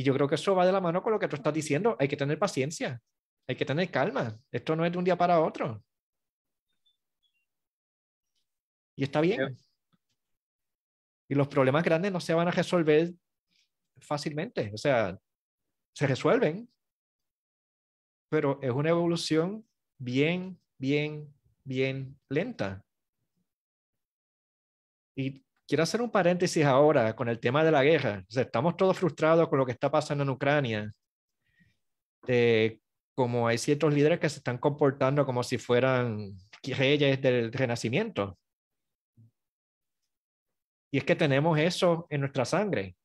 [0.00, 1.94] Y yo creo que eso va de la mano con lo que tú estás diciendo.
[2.00, 3.02] Hay que tener paciencia,
[3.46, 4.40] hay que tener calma.
[4.50, 5.84] Esto no es de un día para otro.
[8.96, 9.58] Y está bien.
[11.28, 13.12] Y los problemas grandes no se van a resolver
[13.98, 14.70] fácilmente.
[14.72, 15.18] O sea,
[15.92, 16.66] se resuelven,
[18.30, 21.30] pero es una evolución bien, bien,
[21.62, 22.82] bien lenta.
[25.14, 28.24] Y quiero hacer un paréntesis ahora con el tema de la guerra.
[28.28, 30.92] O sea, estamos todos frustrados con lo que está pasando en Ucrania.
[33.14, 36.32] como hay ciertos líderes que se están comportando como si fueran
[36.64, 38.36] reyes del renacimiento.
[40.92, 42.96] Y es que tenemos eso en nuestra sangre.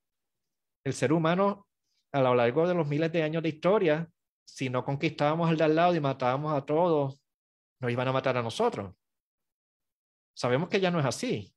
[0.83, 1.67] El ser humano,
[2.13, 4.09] a lo largo de los miles de años de historia,
[4.43, 7.21] si no conquistábamos al de al lado y matábamos a todos,
[7.79, 8.95] nos iban a matar a nosotros.
[10.33, 11.54] Sabemos que ya no es así,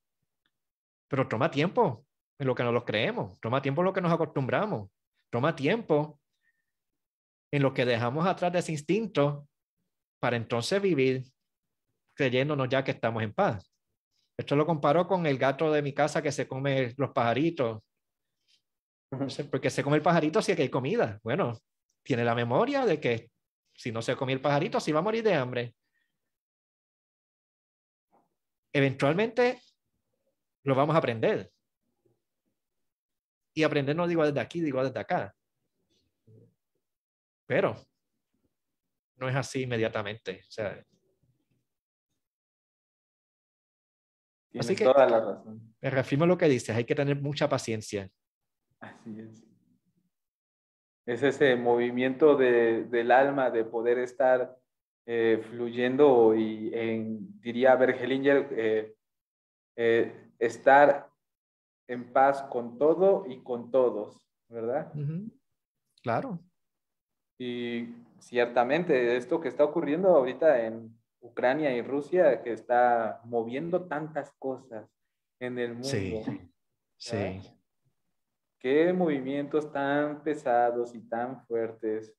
[1.08, 2.06] pero toma tiempo
[2.38, 4.90] en lo que nos lo creemos, toma tiempo en lo que nos acostumbramos,
[5.30, 6.20] toma tiempo
[7.50, 9.48] en lo que dejamos atrás de ese instinto
[10.20, 11.24] para entonces vivir
[12.14, 13.72] creyéndonos ya que estamos en paz.
[14.36, 17.80] Esto lo comparo con el gato de mi casa que se come los pajaritos.
[19.50, 21.18] Porque se come el pajarito si que hay comida.
[21.22, 21.58] Bueno,
[22.02, 23.30] tiene la memoria de que
[23.74, 25.74] si no se come el pajarito, sí va a morir de hambre.
[28.72, 29.60] Eventualmente
[30.68, 31.50] lo vamos a aprender.
[33.54, 35.34] Y aprender no digo desde aquí, digo desde acá.
[37.46, 37.74] Pero
[39.16, 40.42] no es así inmediatamente.
[40.46, 40.84] O sea,
[44.58, 45.74] Así que, toda la razón.
[45.80, 48.10] Me reafirmo lo que dices, hay que tener mucha paciencia.
[48.80, 49.44] Así es.
[51.06, 54.58] Es ese movimiento de, del alma de poder estar
[55.06, 58.94] eh, fluyendo y en, diría Bergelinger, eh,
[59.76, 61.10] eh, estar
[61.86, 64.92] en paz con todo y con todos, ¿verdad?
[66.02, 66.38] Claro.
[67.38, 74.30] Y ciertamente esto que está ocurriendo ahorita en, Ucrania y Rusia que está moviendo tantas
[74.38, 74.88] cosas
[75.40, 75.88] en el mundo.
[75.88, 76.22] Sí,
[76.96, 77.40] sí.
[78.58, 82.14] Qué movimientos tan pesados y tan fuertes.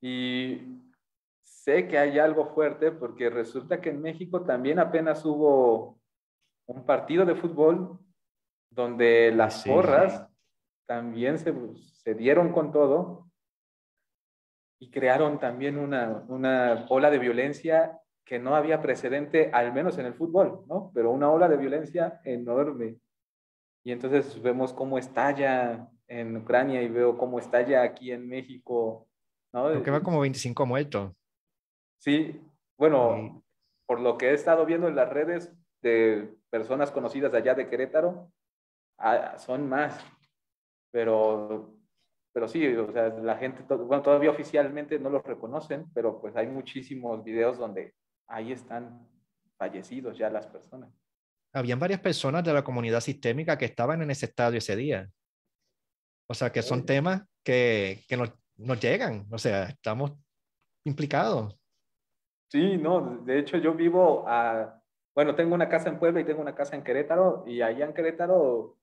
[0.00, 0.87] Y
[1.48, 5.98] sé que hay algo fuerte porque resulta que en México también apenas hubo
[6.66, 7.98] un partido de fútbol
[8.70, 10.26] donde las porras
[10.86, 13.28] también se, se dieron con todo
[14.80, 20.06] y crearon también una, una ola de violencia que no había precedente, al menos en
[20.06, 20.90] el fútbol, ¿no?
[20.94, 22.98] Pero una ola de violencia enorme.
[23.84, 29.08] Y entonces vemos cómo estalla en Ucrania y veo cómo estalla aquí en México,
[29.52, 29.68] ¿no?
[29.68, 31.12] Creo que va como 25 muertos.
[31.98, 32.40] Sí,
[32.76, 33.42] bueno,
[33.86, 38.32] por lo que he estado viendo en las redes de personas conocidas allá de Querétaro,
[38.98, 40.04] ah, son más,
[40.90, 41.74] pero
[42.32, 46.46] pero sí, o sea, la gente, bueno, todavía oficialmente no los reconocen, pero pues hay
[46.46, 47.94] muchísimos videos donde
[48.28, 49.08] ahí están
[49.56, 50.92] fallecidos ya las personas.
[51.52, 55.10] Habían varias personas de la comunidad sistémica que estaban en ese estadio ese día.
[56.28, 60.12] O sea, que son temas que, que nos nos llegan, o sea, estamos
[60.84, 61.57] implicados.
[62.50, 64.82] Sí, no, de hecho yo vivo a,
[65.14, 67.92] bueno, tengo una casa en Puebla y tengo una casa en Querétaro, y allá en
[67.92, 68.78] Querétaro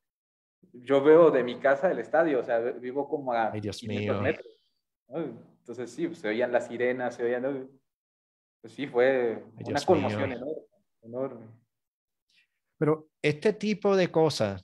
[0.73, 4.21] yo veo de mi casa el estadio, o sea, vivo como a Ay, Dios mío.
[4.21, 4.47] metros.
[5.07, 7.69] Entonces sí, se oían las sirenas, se oían,
[8.61, 10.61] pues sí, fue Ay, una Dios conmoción enorme,
[11.01, 11.47] enorme.
[12.77, 14.63] Pero este tipo de cosas,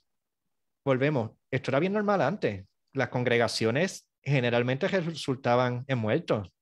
[0.84, 2.66] volvemos, esto era bien normal antes.
[2.92, 6.52] Las congregaciones generalmente resultaban en muertos,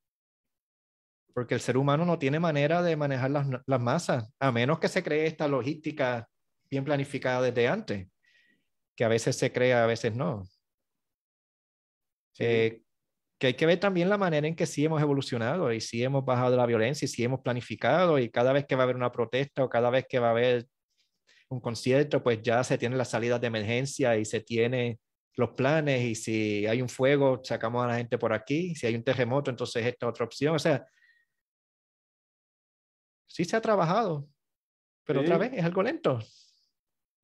[1.34, 4.88] porque el ser humano no tiene manera de manejar las, las masas, a menos que
[4.88, 6.28] se cree esta logística
[6.70, 8.08] bien planificada desde antes,
[8.96, 10.44] que a veces se crea, a veces no.
[12.32, 12.44] Sí.
[12.44, 12.82] Eh,
[13.40, 16.26] que hay que ver también la manera en que sí hemos evolucionado y sí hemos
[16.26, 19.10] bajado la violencia y sí hemos planificado y cada vez que va a haber una
[19.10, 20.66] protesta o cada vez que va a haber
[21.48, 25.00] un concierto, pues ya se tienen las salidas de emergencia y se tiene
[25.36, 28.94] los planes y si hay un fuego, sacamos a la gente por aquí, si hay
[28.94, 30.54] un terremoto, entonces esta es otra opción.
[30.54, 30.86] O sea,
[33.30, 34.28] sí se ha trabajado,
[35.04, 36.18] pero otra vez es algo lento.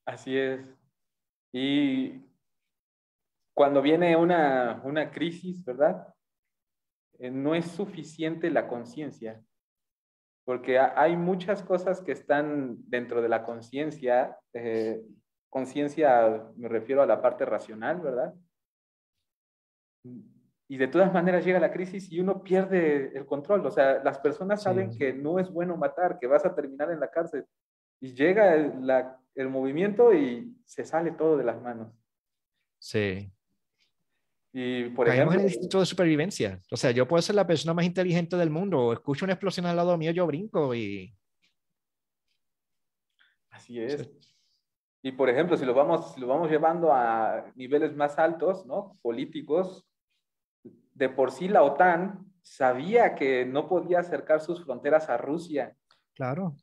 [0.07, 0.61] Así es.
[1.53, 2.21] Y
[3.55, 6.15] cuando viene una, una crisis, ¿verdad?
[7.19, 9.43] Eh, no es suficiente la conciencia,
[10.45, 14.39] porque ha- hay muchas cosas que están dentro de la conciencia.
[14.53, 15.03] eh,
[15.49, 18.35] conciencia, me refiero a la parte racional, ¿verdad?
[20.69, 23.65] Y de todas maneras llega la crisis y uno pierde el control.
[23.67, 24.99] O sea, las personas saben Sí.
[24.99, 27.45] que no es bueno matar, que vas a terminar en la cárcel.
[28.01, 31.93] Y llega el, la- el movimiento y se sale todo de las manos.
[32.79, 33.31] Sí.
[34.53, 36.61] Y por Caemos en ejemplo, el instinto de supervivencia.
[36.73, 39.77] O sea, yo puedo ser la persona más inteligente del mundo, escucho una explosión al
[39.77, 41.15] lado mío, yo brinco y...
[43.51, 44.09] así es.
[45.03, 48.99] Y por ejemplo, si lo vamos, si lo vamos llevando a niveles más altos, ¿no?
[49.03, 49.87] Políticos,
[50.97, 55.77] de por sí la OTAN sabía que no podía acercar sus fronteras a Rusia.
[56.15, 56.55] Claro.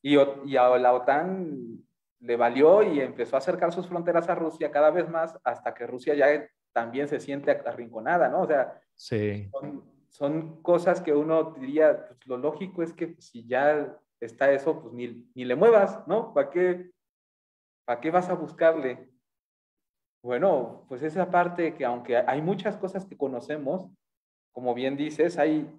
[0.00, 0.16] Y,
[0.46, 1.82] y a la OTAN
[2.20, 5.86] le valió y empezó a acercar sus fronteras a Rusia cada vez más hasta que
[5.86, 8.42] Rusia ya también se siente arrinconada, ¿no?
[8.42, 9.48] O sea, Sí.
[9.50, 14.80] son, son cosas que uno diría, pues, lo lógico es que si ya está eso,
[14.80, 16.32] pues ni, ni le muevas, ¿no?
[16.32, 16.90] ¿Para qué,
[17.84, 19.10] ¿Para qué vas a buscarle?
[20.24, 23.86] Bueno, pues esa parte que aunque hay muchas cosas que conocemos,
[24.52, 25.70] como bien dices, hay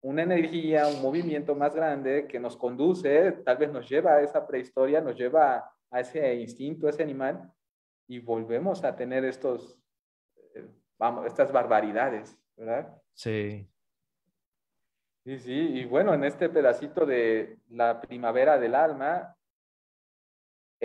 [0.00, 4.48] una energía, un movimiento más grande que nos conduce, tal vez nos lleva a esa
[4.48, 7.52] prehistoria, nos lleva a ese instinto, a ese animal,
[8.08, 9.80] y volvemos a tener estos,
[10.56, 10.66] eh,
[10.98, 13.00] vamos, estas barbaridades, ¿verdad?
[13.12, 13.70] Sí.
[15.24, 19.36] Sí, sí, y bueno, en este pedacito de la primavera del alma,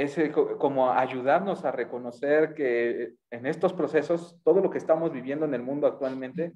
[0.04, 5.46] es co- como ayudarnos a reconocer que en estos procesos, todo lo que estamos viviendo
[5.46, 6.54] en el mundo actualmente,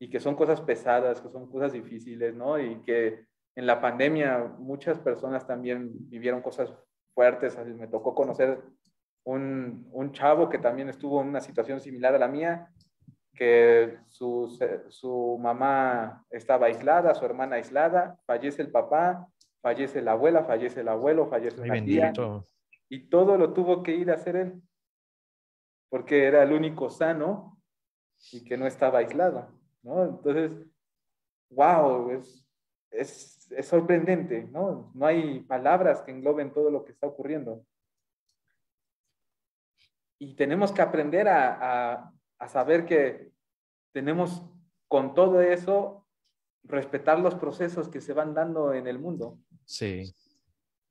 [0.00, 2.58] y que son cosas pesadas, que son cosas difíciles, ¿no?
[2.58, 3.24] Y que
[3.56, 6.72] en la pandemia muchas personas también vivieron cosas
[7.14, 7.58] fuertes.
[7.66, 8.62] Me tocó conocer
[9.24, 12.68] un, un chavo que también estuvo en una situación similar a la mía,
[13.34, 14.56] que su,
[14.88, 19.26] su mamá estaba aislada, su hermana aislada, fallece el papá,
[19.60, 22.46] fallece la abuela, fallece el abuelo, fallece tía, bendito.
[22.88, 24.62] Y todo lo tuvo que ir a hacer él,
[25.88, 27.60] porque era el único sano
[28.32, 30.04] y que no estaba aislado, ¿no?
[30.04, 30.66] Entonces,
[31.50, 32.46] wow, es,
[32.90, 34.90] es, es sorprendente, ¿no?
[34.94, 37.64] No hay palabras que engloben todo lo que está ocurriendo.
[40.18, 43.30] Y tenemos que aprender a, a, a saber que
[43.92, 44.44] tenemos
[44.88, 46.06] con todo eso
[46.64, 50.14] respetar los procesos que se van dando en el mundo Sí.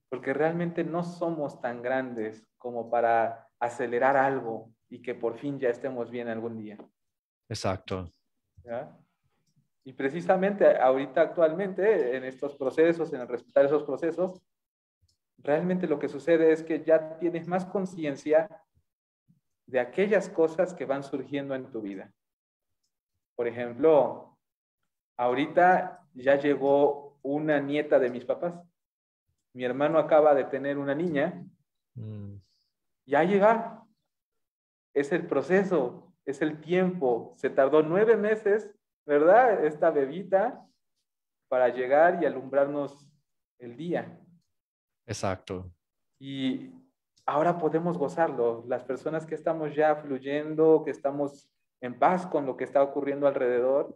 [0.09, 5.69] Porque realmente no somos tan grandes como para acelerar algo y que por fin ya
[5.69, 6.77] estemos bien algún día.
[7.49, 8.11] Exacto.
[8.63, 8.97] ¿ya?
[9.83, 14.41] Y precisamente ahorita actualmente en estos procesos, en el respetar esos procesos,
[15.37, 18.49] realmente lo que sucede es que ya tienes más conciencia
[19.65, 22.13] de aquellas cosas que van surgiendo en tu vida.
[23.35, 24.37] Por ejemplo,
[25.17, 28.55] ahorita ya llegó una nieta de mis papás.
[29.57, 31.43] Mi hermano acaba de tener una niña,
[31.97, 32.35] Mm,
[33.07, 33.83] ya llega.
[34.93, 37.33] Es el proceso, es el tiempo.
[37.37, 38.71] Se tardó nueve meses,
[39.05, 39.65] ¿verdad?
[39.65, 40.63] Esta bebita
[41.49, 43.09] para llegar y alumbrarnos
[43.59, 44.19] el día.
[45.07, 45.71] Exacto.
[46.19, 46.71] Y
[47.25, 48.63] ahora podemos gozarlo.
[48.67, 51.49] Las personas que estamos ya fluyendo, que estamos
[51.81, 53.95] en paz con lo que está ocurriendo alrededor,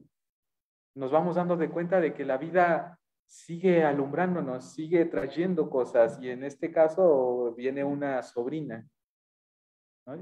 [0.95, 2.99] nos vamos dando de cuenta de que la vida
[3.31, 8.85] sigue alumbrándonos, sigue trayendo cosas y en este caso viene una sobrina.
[10.05, 10.17] ¿no?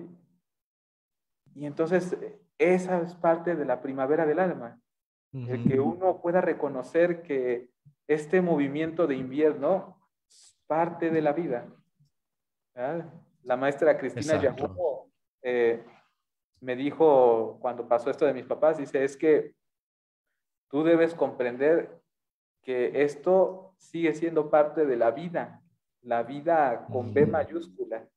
[1.55, 2.15] Y entonces
[2.59, 4.79] esa es parte de la primavera del alma.
[5.33, 7.71] El que uno pueda reconocer que
[8.07, 11.67] este movimiento de invierno es parte de la vida.
[13.43, 15.83] La maestra Cristina Yamuno eh,
[16.61, 19.55] me dijo cuando pasó esto de mis papás, dice, es que
[20.69, 21.98] tú debes comprender
[22.69, 25.59] que esto sigue siendo parte de la vida,
[26.03, 28.07] la vida con B mayúscula.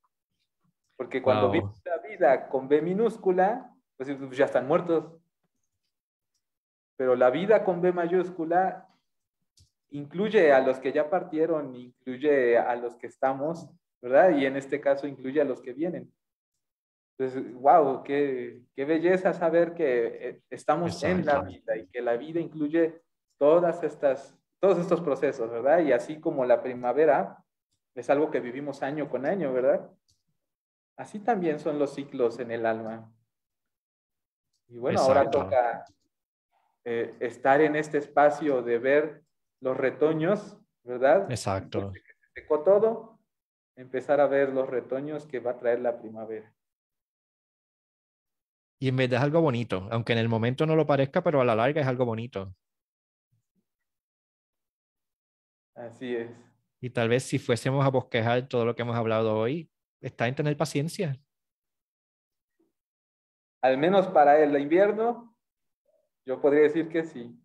[0.94, 1.72] Porque cuando wow.
[1.86, 5.10] la vida con B minúscula, pues ya están muertos.
[6.98, 8.86] Pero la vida con B mayúscula
[9.88, 13.70] incluye a los que ya partieron, incluye a los que estamos,
[14.02, 14.36] ¿verdad?
[14.36, 16.12] Y en este caso incluye a los que vienen.
[17.16, 22.18] Entonces, wow, qué, qué belleza saber que eh, estamos en la vida y que la
[22.18, 23.00] vida incluye
[23.38, 25.80] todas estas, todos estos procesos, ¿verdad?
[25.80, 27.42] Y así como la primavera
[27.96, 29.90] es algo que vivimos año con año, ¿verdad?
[30.96, 33.12] Así también son los ciclos en el alma.
[34.68, 35.84] Y bueno, ahora toca
[36.84, 39.24] eh, estar en este espacio de ver
[39.60, 41.28] los retoños, ¿verdad?
[41.28, 41.90] Exacto.
[41.92, 43.18] Se secó todo,
[43.74, 46.54] empezar a ver los retoños que va a traer la primavera.
[48.78, 51.44] Y en verdad es algo bonito, aunque en el momento no lo parezca, pero a
[51.44, 52.54] la larga es algo bonito.
[55.74, 56.30] Así es.
[56.80, 59.70] Y tal vez si fuésemos a bosquejar todo lo que hemos hablado hoy,
[60.00, 61.18] está en tener paciencia.
[63.62, 65.36] Al menos para el invierno,
[66.26, 67.38] yo podría decir que sí.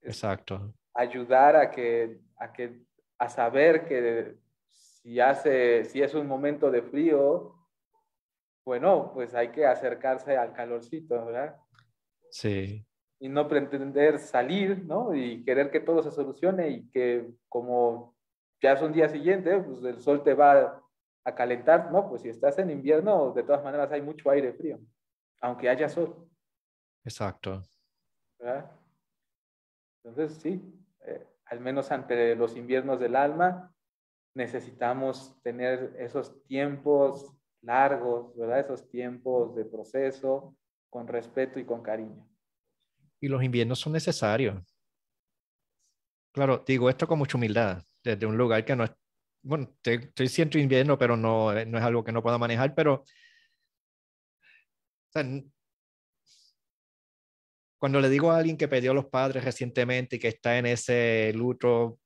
[0.00, 0.72] Exacto.
[0.94, 2.84] Ayudar a que, a que,
[3.18, 4.36] a saber que
[4.68, 7.56] si hace, si es un momento de frío,
[8.64, 11.56] bueno, pues hay que acercarse al calorcito, ¿verdad?
[12.30, 12.85] Sí.
[13.18, 15.14] Y no pretender salir, ¿no?
[15.14, 18.14] Y querer que todo se solucione y que como
[18.60, 20.82] ya es un día siguiente, pues el sol te va
[21.24, 22.08] a calentar, ¿no?
[22.08, 24.78] Pues si estás en invierno, de todas maneras hay mucho aire frío,
[25.40, 26.28] aunque haya sol.
[27.04, 27.62] Exacto.
[28.38, 28.70] ¿verdad?
[30.04, 30.62] Entonces, sí,
[31.04, 33.74] eh, al menos ante los inviernos del alma,
[34.34, 38.60] necesitamos tener esos tiempos largos, ¿verdad?
[38.60, 40.54] Esos tiempos de proceso
[40.90, 42.28] con respeto y con cariño.
[43.20, 44.62] Y los inviernos son necesarios.
[46.32, 48.90] Claro, digo esto con mucha humildad, desde un lugar que no es,
[49.42, 53.04] bueno, estoy siendo invierno, pero no, eh, no es algo que no pueda manejar, pero
[57.78, 60.66] cuando le digo a alguien que perdió a los padres recientemente y que está en
[60.66, 61.98] ese luto,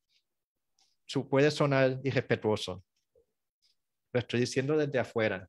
[1.29, 2.85] puede sonar irrespetuoso.
[4.13, 5.49] Lo estoy diciendo desde afuera.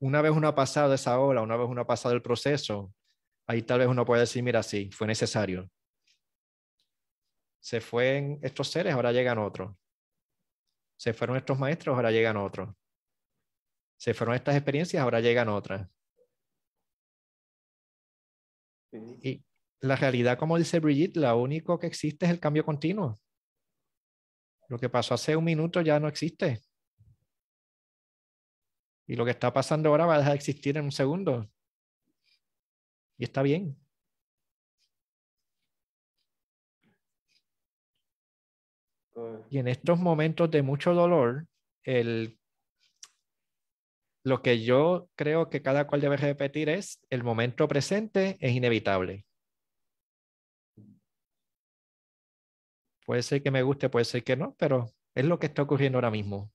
[0.00, 2.92] Una vez uno ha pasado esa hora, una vez uno ha pasado el proceso,
[3.46, 5.70] ahí tal vez uno puede decir, mira, sí, fue necesario.
[7.60, 9.74] Se fueron estos seres, ahora llegan otros.
[10.96, 12.74] Se fueron estos maestros, ahora llegan otros.
[13.96, 15.88] Se fueron estas experiencias, ahora llegan otras.
[18.92, 19.44] Y
[19.80, 23.20] la realidad, como dice Brigitte, lo único que existe es el cambio continuo.
[24.68, 26.60] Lo que pasó hace un minuto ya no existe.
[29.06, 31.50] Y lo que está pasando ahora va a dejar de existir en un segundo.
[33.18, 33.76] Y está bien.
[39.50, 41.46] Y en estos momentos de mucho dolor,
[41.84, 42.38] el,
[44.24, 49.24] lo que yo creo que cada cual debe repetir es, el momento presente es inevitable.
[53.06, 55.98] Puede ser que me guste, puede ser que no, pero es lo que está ocurriendo
[55.98, 56.50] ahora mismo.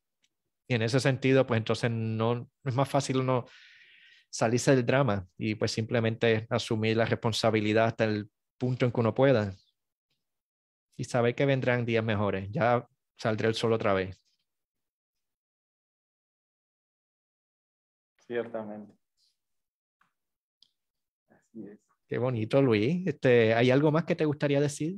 [0.68, 3.46] Y en ese sentido, pues entonces no, es más fácil uno
[4.30, 9.14] salirse del drama y pues simplemente asumir la responsabilidad hasta el punto en que uno
[9.14, 9.54] pueda.
[10.98, 12.50] Y saber que vendrán días mejores.
[12.52, 14.22] Ya saldré el sol otra vez.
[18.18, 18.94] Ciertamente.
[21.30, 21.80] Así es.
[22.10, 23.06] Qué bonito, Luis.
[23.08, 24.98] Este, ¿Hay algo más que te gustaría decir?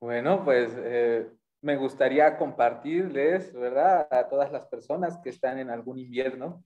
[0.00, 1.30] Bueno, pues eh,
[1.62, 4.08] me gustaría compartirles, ¿verdad?
[4.10, 6.64] A todas las personas que están en algún invierno,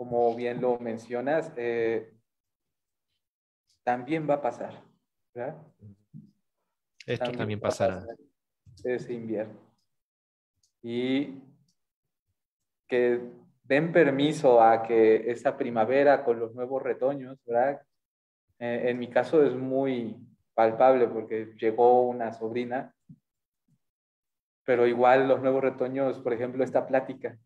[0.00, 2.10] como bien lo mencionas, eh,
[3.84, 4.82] también va a pasar,
[5.34, 5.62] ¿verdad?
[7.04, 8.06] Esto también, pasará.
[8.82, 9.60] ese invierno.
[10.80, 11.42] Y
[12.88, 13.30] que
[13.62, 17.82] den permiso a que esa primavera con los nuevos retoños, ¿verdad?
[18.58, 20.16] Eh, en mi caso es muy,
[20.54, 22.94] palpable porque llegó una sobrina,
[24.64, 27.38] pero igual los nuevos retoños, por ejemplo, esta plática.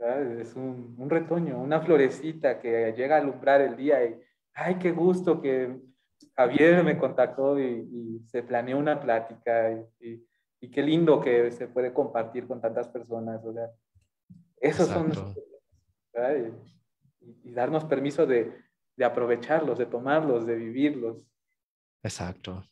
[0.00, 4.18] Es un, un, retoño, una florecita que llega a alumbrar el día y,
[4.54, 5.78] ay, qué gusto que
[6.34, 10.24] Javier me contactó y, se planeó una plática y,
[10.60, 13.44] y, qué lindo que se puede compartir con tantas personas.
[13.44, 13.68] O sea,
[14.56, 15.12] esos son
[17.44, 18.54] y, darnos permiso de,
[18.96, 21.18] de aprovecharlos, de tomarlos, de vivirlos.
[22.02, 22.64] Exacto.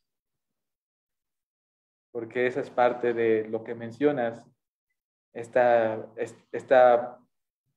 [2.10, 4.46] Porque esa es parte de lo que mencionas.
[5.32, 6.06] Esta,
[6.52, 7.20] esta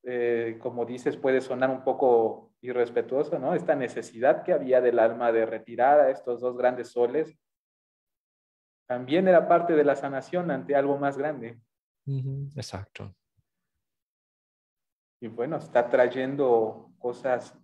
[0.04, 3.54] eh, como dices, puede sonar un poco irrespetuoso, ¿no?
[3.54, 7.38] Esta necesidad que había del alma de retirar a estos dos grandes soles,
[8.88, 11.62] también era parte de la sanación ante algo más grande.
[12.56, 13.16] Exacto.
[15.22, 17.56] Y bueno, está trayendo cosas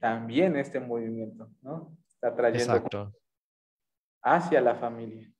[0.00, 1.96] también este movimiento, ¿no?
[2.08, 3.12] Está trayendo
[4.20, 5.32] hacia la familia.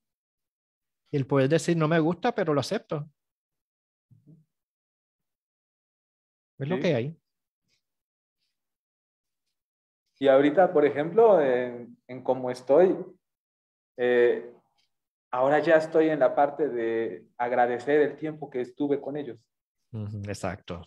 [1.11, 3.11] Y el poder decir no me gusta, pero lo acepto.
[6.59, 7.17] Es lo que hay.
[10.19, 12.97] Y ahorita, por ejemplo, en, cómo estoy,
[13.97, 14.51] eh,
[15.31, 19.39] ahora ya estoy en la parte de agradecer el tiempo que estuve con ellos.
[19.93, 20.83] Exacto.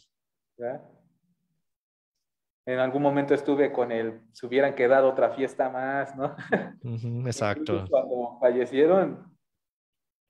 [2.65, 6.36] En algún momento estuve con él, se hubieran quedado otra fiesta más, ¿no?
[7.26, 7.86] exacto.
[7.89, 9.38] cuando fallecieron,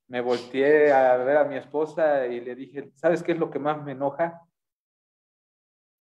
[0.08, 3.60] me volteé a ver a mi esposa y le dije, ¿sabes qué es lo que
[3.60, 4.47] más me enoja?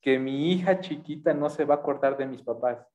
[0.00, 2.86] Que mi hija chiquita no se va a acordar de mis papás.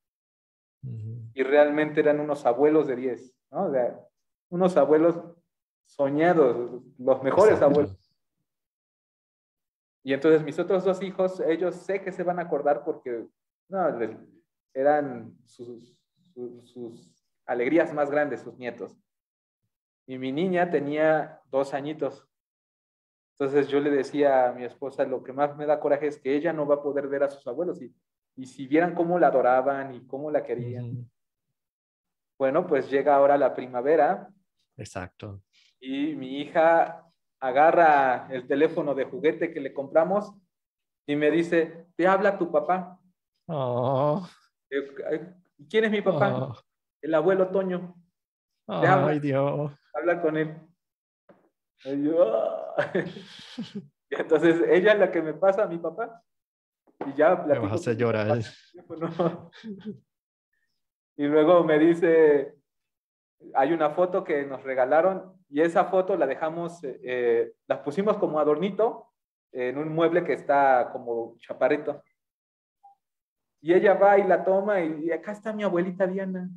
[1.34, 3.66] Y realmente eran unos abuelos de 10, ¿no?
[3.66, 4.00] O sea,
[4.50, 5.20] unos abuelos
[5.86, 7.98] soñados, los mejores abuelos.
[10.04, 13.28] Y entonces mis otros dos hijos, ellos sé que se van a acordar porque
[13.70, 14.00] no,
[14.74, 15.96] eran sus,
[16.64, 17.14] sus,
[17.46, 18.98] alegrías más grandes, sus nietos.
[20.08, 22.28] Y mi niña tenía dos añitos.
[23.42, 26.36] Entonces yo le decía a mi esposa, lo que más me da coraje es que
[26.36, 27.82] ella no va a poder ver a sus abuelos.
[27.82, 27.92] Y,
[28.36, 31.10] y si vieran cómo la adoraban y cómo la querían.
[32.38, 34.30] Bueno, pues llega ahora la primavera.
[34.78, 35.42] Exacto.
[35.80, 37.04] Y mi hija
[37.40, 40.32] agarra el teléfono de juguete que le compramos
[41.08, 43.00] y me dice, te habla tu papá.
[43.48, 44.24] Oh.
[45.68, 46.36] ¿Quién es mi papá?
[46.36, 46.56] Oh.
[47.02, 47.96] El abuelo Toño.
[48.68, 49.72] Ay, Dios.
[49.96, 50.56] Habla con él.
[54.10, 56.24] entonces ella es la que me pasa a mi papá.
[57.08, 58.38] Y ya Me vas a hacer llorar.
[61.18, 62.56] Y luego me dice,
[63.54, 68.18] hay una foto que nos regalaron y esa foto la dejamos, eh, eh, la pusimos
[68.18, 69.12] como adornito
[69.52, 72.02] en un mueble que está como chaparrito.
[73.62, 76.50] Y ella va y la toma y, acá está mi abuelita Diana.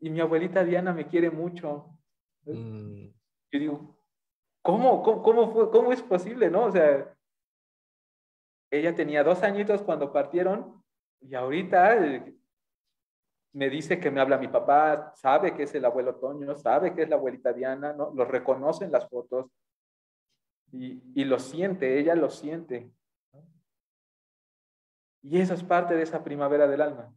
[0.00, 1.96] Y, mi abuelita Diana me quiere mucho.
[2.44, 3.10] Mm.
[3.52, 3.96] Yo digo,
[4.62, 6.66] ¿cómo, cómo, cómo, fue, ¿cómo es posible, no?
[6.66, 7.14] O sea,
[8.70, 10.82] ella tenía dos añitos cuando partieron
[11.20, 12.34] y ahorita eh,
[13.52, 17.02] me dice que me habla mi papá, sabe que es el abuelo Toño, sabe que
[17.02, 18.12] es la abuelita Diana, ¿no?
[18.14, 19.50] Lo reconoce en las fotos
[20.72, 22.92] y, y lo siente, ella lo siente.
[25.22, 27.12] Y eso es parte de esa primavera del alma.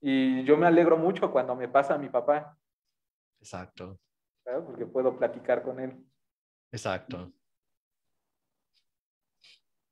[0.00, 2.56] Y yo me alegro mucho cuando me pasa a mi papá.
[3.38, 3.98] Exacto.
[4.44, 6.04] Porque puedo platicar con él.
[6.72, 7.32] Exacto.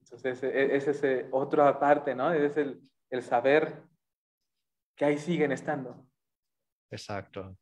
[0.01, 2.33] Entonces, esa es eh, otra parte, ¿no?
[2.33, 2.81] Es el,
[3.11, 3.83] el saber
[4.97, 6.07] que ahí siguen estando.
[6.91, 7.57] Exacto.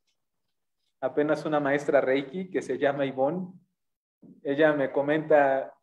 [1.01, 3.53] Apenas una maestra Reiki que se llama Ivonne,
[4.43, 5.74] ella me comenta,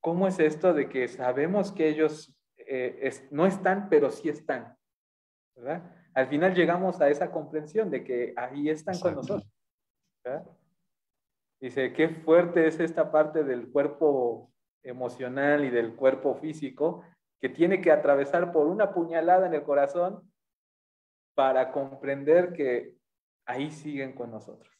[0.00, 4.76] ¿cómo es esto de que sabemos que ellos eh, no están, pero sí están?
[5.54, 5.82] ¿verdad?
[6.14, 9.50] Al final llegamos a esa comprensión de que ahí están con nosotros.
[11.60, 14.52] Dice, qué fuerte es esta parte del cuerpo
[14.82, 17.04] emocional y del cuerpo físico
[17.40, 20.30] que tiene que atravesar por una puñalada en el corazón
[21.34, 22.96] para comprender que
[23.46, 24.72] ahí siguen con nosotros.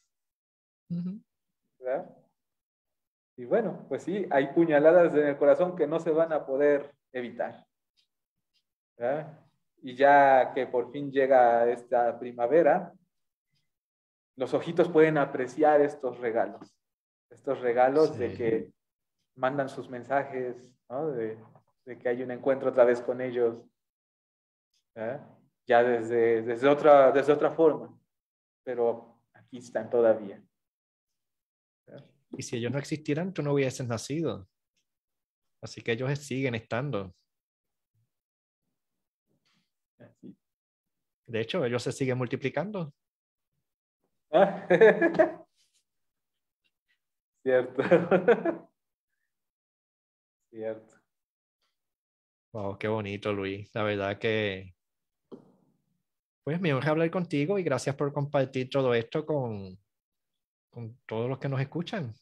[3.37, 6.95] Y bueno, pues sí, hay puñaladas en el corazón que no se van a poder
[7.11, 7.65] evitar.
[9.81, 12.93] Y ya que por fin llega esta primavera,
[14.35, 16.75] los ojitos pueden apreciar estos regalos,
[17.29, 18.73] estos regalos de que
[19.35, 21.11] mandan sus mensajes, ¿no?
[21.11, 21.37] de,
[21.85, 23.63] de que hay un encuentro otra vez con ellos,
[24.95, 25.19] ¿eh?
[25.67, 27.97] ya desde, desde, otra, desde otra forma,
[28.63, 30.43] pero aquí están todavía.
[31.87, 32.03] ¿eh?
[32.37, 34.47] Y si ellos no existieran, tú no hubieses nacido.
[35.61, 37.15] Así que ellos siguen estando.
[41.27, 42.93] De hecho, ellos se siguen multiplicando.
[47.43, 47.83] Cierto.
[50.49, 50.95] Cierto.
[52.53, 53.69] Wow, qué bonito, Luis.
[53.73, 54.75] La verdad que,
[56.45, 59.77] pues me honra hablar contigo y gracias por compartir todo esto con,
[60.69, 62.13] con todos los que nos escuchan.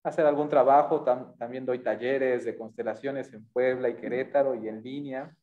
[0.04, 1.04] hacer algún trabajo,
[1.38, 5.36] también doy talleres de constelaciones en Puebla y Querétaro y en línea.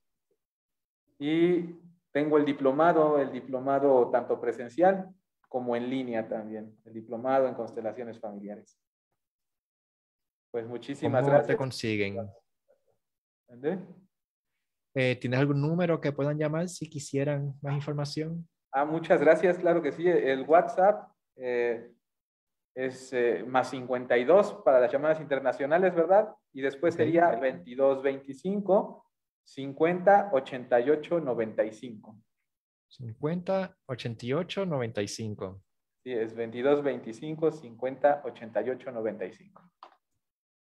[1.19, 1.79] Y
[2.11, 5.09] tengo el diplomado, el diplomado tanto presencial
[5.49, 8.79] como en línea también, el diplomado en constelaciones familiares.
[10.51, 11.49] Pues muchísimas ¿Cómo gracias.
[11.49, 12.31] te consiguen?
[14.95, 18.49] Eh, ¿Tienes algún número que puedan llamar si quisieran más información?
[18.73, 20.09] Ah, muchas gracias, claro que sí.
[20.09, 21.91] El WhatsApp eh,
[22.75, 26.35] es eh, más 52 para las llamadas internacionales, ¿verdad?
[26.53, 29.05] Y después sería 2225
[29.45, 32.23] 50 88 95.
[32.89, 35.63] 50 88 95.
[36.05, 39.71] Sí, es 22 25 50 88 95.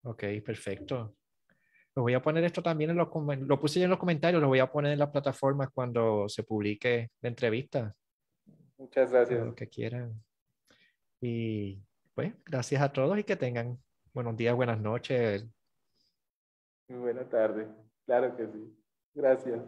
[0.04, 1.17] Ok, perfecto.
[1.98, 4.60] Lo voy a poner esto también en los lo puse en los comentarios, lo voy
[4.60, 7.92] a poner en las plataformas cuando se publique la entrevista.
[8.78, 9.44] Muchas gracias.
[9.44, 10.14] Lo que quieran.
[11.20, 11.82] Y
[12.14, 13.80] pues, gracias a todos y que tengan
[14.14, 15.48] buenos días, buenas noches.
[16.88, 17.68] Muy buena tarde.
[18.06, 18.78] Claro que sí.
[19.16, 19.60] Gracias.